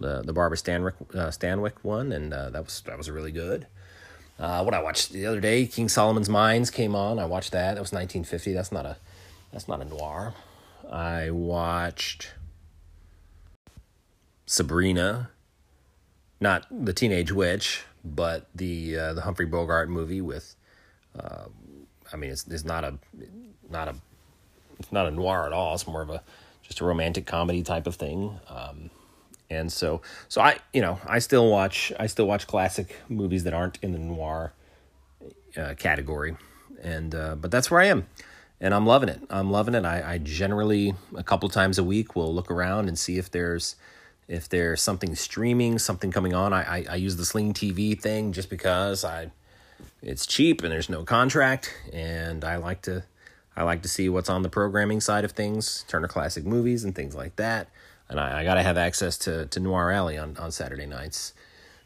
the 0.00 0.22
the 0.22 0.32
Barbara 0.32 0.56
Stanwyck 0.56 1.72
uh, 1.72 1.78
one, 1.82 2.12
and 2.12 2.32
uh, 2.32 2.50
that 2.50 2.64
was 2.64 2.82
that 2.86 2.96
was 2.96 3.10
really 3.10 3.32
good. 3.32 3.66
Uh, 4.38 4.62
what 4.62 4.72
I 4.72 4.80
watched 4.80 5.10
the 5.10 5.26
other 5.26 5.40
day, 5.40 5.66
King 5.66 5.88
Solomon's 5.88 6.28
Mines 6.28 6.70
came 6.70 6.94
on. 6.94 7.18
I 7.18 7.24
watched 7.24 7.52
that. 7.52 7.74
That 7.74 7.80
was 7.80 7.92
1950. 7.92 8.52
That's 8.52 8.70
not 8.70 8.86
a 8.86 8.96
that's 9.52 9.68
not 9.68 9.80
a 9.80 9.84
noir. 9.84 10.34
I 10.90 11.30
watched 11.30 12.30
Sabrina, 14.46 15.30
not 16.40 16.66
the 16.70 16.92
Teenage 16.92 17.32
Witch, 17.32 17.84
but 18.04 18.48
the 18.54 18.96
uh, 18.96 19.14
the 19.14 19.22
Humphrey 19.22 19.46
Bogart 19.46 19.88
movie 19.88 20.20
with, 20.20 20.54
uh, 21.18 21.44
I 22.12 22.16
mean, 22.16 22.30
it's 22.30 22.46
it's 22.46 22.64
not 22.64 22.84
a 22.84 22.98
not 23.70 23.88
a 23.88 23.94
it's 24.78 24.92
not 24.92 25.06
a 25.06 25.10
noir 25.10 25.46
at 25.46 25.52
all. 25.52 25.74
It's 25.74 25.86
more 25.86 26.02
of 26.02 26.10
a 26.10 26.22
just 26.62 26.80
a 26.80 26.84
romantic 26.84 27.26
comedy 27.26 27.62
type 27.62 27.86
of 27.86 27.96
thing. 27.96 28.38
Um, 28.48 28.90
and 29.50 29.72
so 29.72 30.02
so 30.28 30.40
I 30.40 30.58
you 30.72 30.80
know 30.80 31.00
I 31.06 31.18
still 31.18 31.50
watch 31.50 31.92
I 31.98 32.06
still 32.06 32.26
watch 32.26 32.46
classic 32.46 32.96
movies 33.08 33.44
that 33.44 33.54
aren't 33.54 33.78
in 33.82 33.92
the 33.92 33.98
noir 33.98 34.52
uh, 35.56 35.74
category, 35.74 36.36
and 36.82 37.14
uh, 37.14 37.34
but 37.34 37.50
that's 37.50 37.70
where 37.70 37.80
I 37.80 37.86
am. 37.86 38.06
And 38.60 38.74
I'm 38.74 38.86
loving 38.86 39.08
it. 39.08 39.20
I'm 39.30 39.52
loving 39.52 39.76
it. 39.76 39.84
I, 39.84 40.14
I 40.14 40.18
generally 40.18 40.94
a 41.16 41.22
couple 41.22 41.48
times 41.48 41.78
a 41.78 41.84
week 41.84 42.16
will 42.16 42.34
look 42.34 42.50
around 42.50 42.88
and 42.88 42.98
see 42.98 43.16
if 43.16 43.30
there's 43.30 43.76
if 44.28 44.48
there's 44.48 44.82
something 44.82 45.14
streaming, 45.14 45.78
something 45.78 46.10
coming 46.12 46.34
on, 46.34 46.52
I, 46.52 46.62
I, 46.62 46.86
I 46.90 46.94
use 46.96 47.16
the 47.16 47.24
Sling 47.24 47.54
TV 47.54 47.98
thing 47.98 48.32
just 48.32 48.50
because 48.50 49.04
I 49.04 49.30
it's 50.02 50.26
cheap 50.26 50.62
and 50.62 50.70
there's 50.70 50.88
no 50.88 51.04
contract, 51.04 51.74
and 51.92 52.44
I 52.44 52.56
like 52.56 52.82
to 52.82 53.04
I 53.56 53.62
like 53.64 53.82
to 53.82 53.88
see 53.88 54.08
what's 54.08 54.28
on 54.28 54.42
the 54.42 54.48
programming 54.48 55.00
side 55.00 55.24
of 55.24 55.32
things, 55.32 55.84
Turner 55.88 56.06
Classic 56.06 56.44
Movies 56.44 56.84
and 56.84 56.94
things 56.94 57.16
like 57.16 57.34
that. 57.36 57.68
And 58.08 58.20
I, 58.20 58.40
I 58.40 58.44
got 58.44 58.54
to 58.54 58.62
have 58.62 58.78
access 58.78 59.18
to, 59.18 59.46
to 59.46 59.58
Noir 59.58 59.90
Alley 59.90 60.16
on, 60.16 60.36
on 60.36 60.52
Saturday 60.52 60.86
nights. 60.86 61.34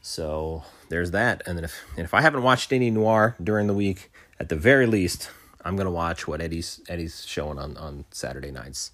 So 0.02 0.64
there's 0.90 1.12
that. 1.12 1.42
And 1.46 1.56
then 1.56 1.64
if 1.64 1.82
and 1.96 2.04
if 2.04 2.12
I 2.12 2.20
haven't 2.20 2.42
watched 2.42 2.72
any 2.72 2.90
noir 2.90 3.36
during 3.42 3.68
the 3.68 3.74
week, 3.74 4.12
at 4.38 4.48
the 4.48 4.56
very 4.56 4.86
least, 4.86 5.30
I'm 5.64 5.76
gonna 5.76 5.90
watch 5.90 6.28
what 6.28 6.40
Eddie's 6.40 6.80
Eddie's 6.88 7.24
showing 7.24 7.58
on, 7.58 7.76
on 7.76 8.04
Saturday 8.10 8.50
nights. 8.50 8.90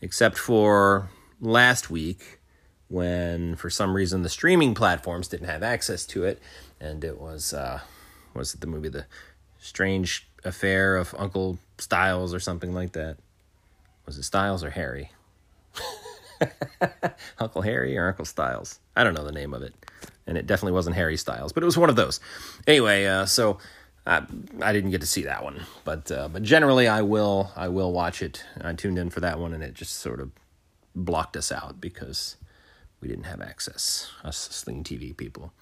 Except 0.00 0.38
for 0.38 1.10
last 1.40 1.90
week, 1.90 2.37
when 2.88 3.54
for 3.54 3.70
some 3.70 3.94
reason 3.94 4.22
the 4.22 4.28
streaming 4.28 4.74
platforms 4.74 5.28
didn't 5.28 5.46
have 5.46 5.62
access 5.62 6.06
to 6.06 6.24
it, 6.24 6.40
and 6.80 7.04
it 7.04 7.20
was 7.20 7.52
uh, 7.52 7.80
was 8.34 8.54
it 8.54 8.60
the 8.60 8.66
movie 8.66 8.88
The 8.88 9.06
Strange 9.58 10.26
Affair 10.44 10.96
of 10.96 11.14
Uncle 11.18 11.58
Styles 11.78 12.32
or 12.32 12.40
something 12.40 12.72
like 12.72 12.92
that? 12.92 13.18
Was 14.06 14.18
it 14.18 14.22
Styles 14.22 14.64
or 14.64 14.70
Harry? 14.70 15.10
Uncle 17.38 17.62
Harry 17.62 17.96
or 17.96 18.08
Uncle 18.08 18.24
Styles? 18.24 18.80
I 18.96 19.04
don't 19.04 19.14
know 19.14 19.24
the 19.24 19.32
name 19.32 19.52
of 19.52 19.62
it, 19.62 19.74
and 20.26 20.38
it 20.38 20.46
definitely 20.46 20.72
wasn't 20.72 20.96
Harry 20.96 21.16
Styles, 21.16 21.52
but 21.52 21.62
it 21.62 21.66
was 21.66 21.76
one 21.78 21.90
of 21.90 21.96
those. 21.96 22.20
Anyway, 22.66 23.06
uh, 23.06 23.26
so. 23.26 23.58
I, 24.06 24.22
I 24.62 24.72
didn't 24.72 24.90
get 24.90 25.02
to 25.02 25.06
see 25.06 25.24
that 25.24 25.44
one, 25.44 25.66
but 25.84 26.10
uh, 26.10 26.28
but 26.28 26.42
generally 26.42 26.88
I 26.88 27.02
will 27.02 27.52
I 27.54 27.68
will 27.68 27.92
watch 27.92 28.22
it. 28.22 28.42
I 28.58 28.72
tuned 28.72 28.96
in 28.96 29.10
for 29.10 29.20
that 29.20 29.38
one, 29.38 29.52
and 29.52 29.62
it 29.62 29.74
just 29.74 29.96
sort 29.96 30.20
of 30.20 30.30
blocked 30.94 31.36
us 31.36 31.52
out 31.52 31.78
because 31.78 32.36
we 33.00 33.08
didn't 33.08 33.24
have 33.24 33.40
access, 33.40 34.10
us 34.24 34.36
Sling 34.36 34.84
TV 34.84 35.16
people. 35.16 35.52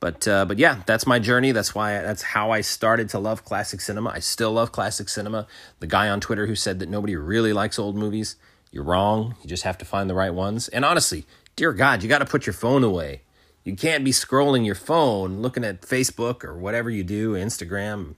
But 0.00 0.26
uh, 0.26 0.44
but 0.46 0.58
yeah, 0.58 0.82
that's 0.84 1.06
my 1.06 1.20
journey. 1.20 1.52
That's 1.52 1.76
why 1.76 1.92
that's 1.92 2.22
how 2.22 2.50
I 2.50 2.60
started 2.60 3.08
to 3.10 3.20
love 3.20 3.44
classic 3.44 3.80
cinema. 3.80 4.10
I 4.10 4.18
still 4.18 4.52
love 4.52 4.72
classic 4.72 5.08
cinema. 5.08 5.46
The 5.78 5.86
guy 5.86 6.08
on 6.08 6.20
Twitter 6.20 6.46
who 6.46 6.56
said 6.56 6.80
that 6.80 6.88
nobody 6.88 7.14
really 7.14 7.52
likes 7.52 7.78
old 7.78 7.94
movies, 7.94 8.34
you're 8.72 8.82
wrong. 8.82 9.36
You 9.42 9.48
just 9.48 9.62
have 9.62 9.78
to 9.78 9.84
find 9.84 10.10
the 10.10 10.14
right 10.14 10.34
ones. 10.34 10.66
And 10.68 10.84
honestly, 10.84 11.24
dear 11.54 11.72
God, 11.72 12.02
you 12.02 12.08
got 12.08 12.18
to 12.18 12.24
put 12.24 12.46
your 12.46 12.52
phone 12.52 12.82
away. 12.82 13.22
You 13.62 13.76
can't 13.76 14.04
be 14.04 14.10
scrolling 14.10 14.66
your 14.66 14.74
phone, 14.74 15.40
looking 15.40 15.62
at 15.62 15.82
Facebook 15.82 16.42
or 16.42 16.58
whatever 16.58 16.90
you 16.90 17.04
do, 17.04 17.34
Instagram, 17.34 18.16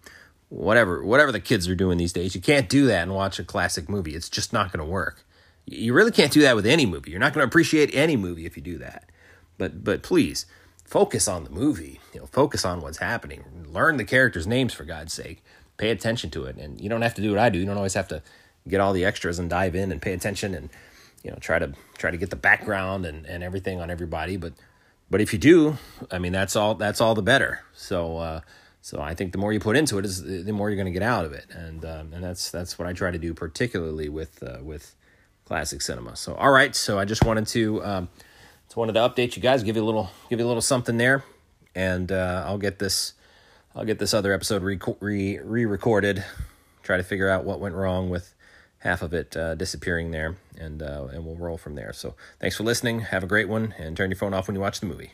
whatever 0.48 1.04
whatever 1.04 1.32
the 1.32 1.40
kids 1.40 1.68
are 1.68 1.74
doing 1.74 1.98
these 1.98 2.14
days. 2.14 2.34
You 2.34 2.40
can't 2.40 2.68
do 2.68 2.87
that 2.87 3.02
and 3.02 3.14
watch 3.14 3.38
a 3.38 3.44
classic 3.44 3.90
movie. 3.90 4.14
It's 4.14 4.30
just 4.30 4.54
not 4.54 4.72
going 4.72 4.82
to 4.82 4.90
work. 4.90 5.26
You 5.66 5.94
really 5.94 6.12
can't 6.12 6.33
do 6.33 6.42
that 6.42 6.57
with 6.57 6.66
any 6.66 6.87
movie. 6.87 7.11
You're 7.11 7.20
not 7.20 7.33
going 7.33 7.42
to 7.42 7.48
appreciate 7.48 7.94
any 7.94 8.16
movie 8.16 8.46
if 8.46 8.57
you 8.57 8.62
do 8.62 8.79
that. 8.79 9.11
But 9.57 9.85
but 9.85 10.03
please 10.03 10.46
focus 10.85 11.29
on 11.29 11.44
the 11.44 11.50
movie. 11.50 12.00
You 12.12 12.20
know, 12.20 12.27
focus 12.27 12.64
on 12.64 12.81
what's 12.81 12.98
happening. 12.98 13.44
Learn 13.68 13.96
the 13.96 14.05
characters' 14.05 14.46
names 14.46 14.74
for 14.74 14.85
God's 14.85 15.12
sake. 15.12 15.42
Pay 15.77 15.90
attention 15.90 16.31
to 16.31 16.44
it, 16.44 16.57
and 16.57 16.81
you 16.81 16.88
don't 16.88 17.03
have 17.03 17.14
to 17.14 17.22
do 17.22 17.31
what 17.31 17.38
I 17.38 17.48
do. 17.48 17.59
You 17.59 17.66
don't 17.66 17.77
always 17.77 17.94
have 17.94 18.09
to 18.09 18.22
get 18.68 18.81
all 18.81 18.92
the 18.92 19.05
extras 19.05 19.38
and 19.38 19.50
dive 19.50 19.74
in 19.74 19.92
and 19.92 20.00
pay 20.00 20.12
attention 20.12 20.55
and 20.55 20.70
you 21.22 21.31
know 21.31 21.37
try 21.40 21.59
to 21.59 21.72
try 21.98 22.11
to 22.11 22.16
get 22.16 22.31
the 22.31 22.37
background 22.37 23.07
and, 23.07 23.27
and 23.27 23.42
everything 23.42 23.81
on 23.81 23.90
everybody. 23.90 24.37
But 24.37 24.53
but 25.11 25.20
if 25.20 25.33
you 25.33 25.38
do, 25.38 25.79
I 26.11 26.18
mean 26.18 26.33
that's 26.33 26.57
all 26.57 26.74
that's 26.74 27.00
all 27.00 27.14
the 27.14 27.22
better. 27.22 27.62
So. 27.72 28.18
Uh, 28.18 28.40
so 28.81 29.00
I 29.00 29.14
think 29.14 29.33
the 29.33 29.38
more 29.38 29.50
you 29.50 29.61
put 29.61 29.79
into 29.79 29.98
it, 29.98 30.05
is 30.05 30.22
the 30.22 30.53
more 30.53 30.68
you're 30.68 30.77
going 30.77 30.85
to 30.85 30.92
get 30.92 31.03
out 31.03 31.24
of 31.24 31.33
it, 31.33 31.46
and 31.48 31.83
um, 31.87 32.12
and 32.12 32.22
that's 32.22 32.50
that's 32.50 32.79
what 32.79 32.87
I 32.87 32.92
try 32.92 33.11
to 33.11 33.16
do, 33.16 33.33
particularly 33.33 34.11
with 34.11 34.42
uh, 34.42 34.59
with 34.61 34.94
classic 35.44 35.83
cinema. 35.83 36.16
So, 36.16 36.35
all 36.35 36.50
right. 36.50 36.74
So 36.74 36.98
I 36.98 37.04
just 37.04 37.24
wanted 37.24 37.46
to 37.48 37.85
um, 37.85 38.09
just 38.66 38.76
wanted 38.76 38.94
to 38.94 39.00
update 39.00 39.37
you 39.37 39.42
guys, 39.42 39.62
give 39.62 39.76
you 39.76 39.83
a 39.83 39.85
little 39.85 40.11
give 40.28 40.38
you 40.38 40.46
a 40.46 40.48
little 40.48 40.62
something 40.62 40.96
there, 40.96 41.24
and 41.74 42.11
uh, 42.11 42.44
I'll 42.46 42.59
get 42.59 42.78
this 42.78 43.14
I'll 43.74 43.85
get 43.85 43.98
this 43.98 44.14
other 44.14 44.33
episode 44.33 44.62
re 44.62 44.78
re 45.38 45.64
recorded. 45.64 46.24
Try 46.83 46.96
to 46.98 47.02
figure 47.02 47.30
out 47.30 47.44
what 47.44 47.61
went 47.61 47.74
wrong 47.74 48.11
with 48.11 48.35
half 48.78 49.00
of 49.00 49.14
it 49.14 49.37
uh, 49.37 49.54
disappearing 49.54 50.11
there, 50.11 50.37
and 50.59 50.83
uh, 50.83 51.09
and 51.12 51.24
we'll 51.24 51.37
roll 51.37 51.57
from 51.57 51.74
there. 51.74 51.92
So, 51.92 52.14
thanks 52.40 52.57
for 52.57 52.62
listening. 52.64 53.00
Have 53.00 53.24
a 53.24 53.26
great 53.26 53.48
one, 53.48 53.74
and 53.78 53.96
turn 53.96 54.11
your 54.11 54.18
phone 54.18 54.35
off 54.35 54.46
when 54.46 54.54
you 54.54 54.61
watch 54.61 54.80
the 54.80 54.87
movie. 54.87 55.12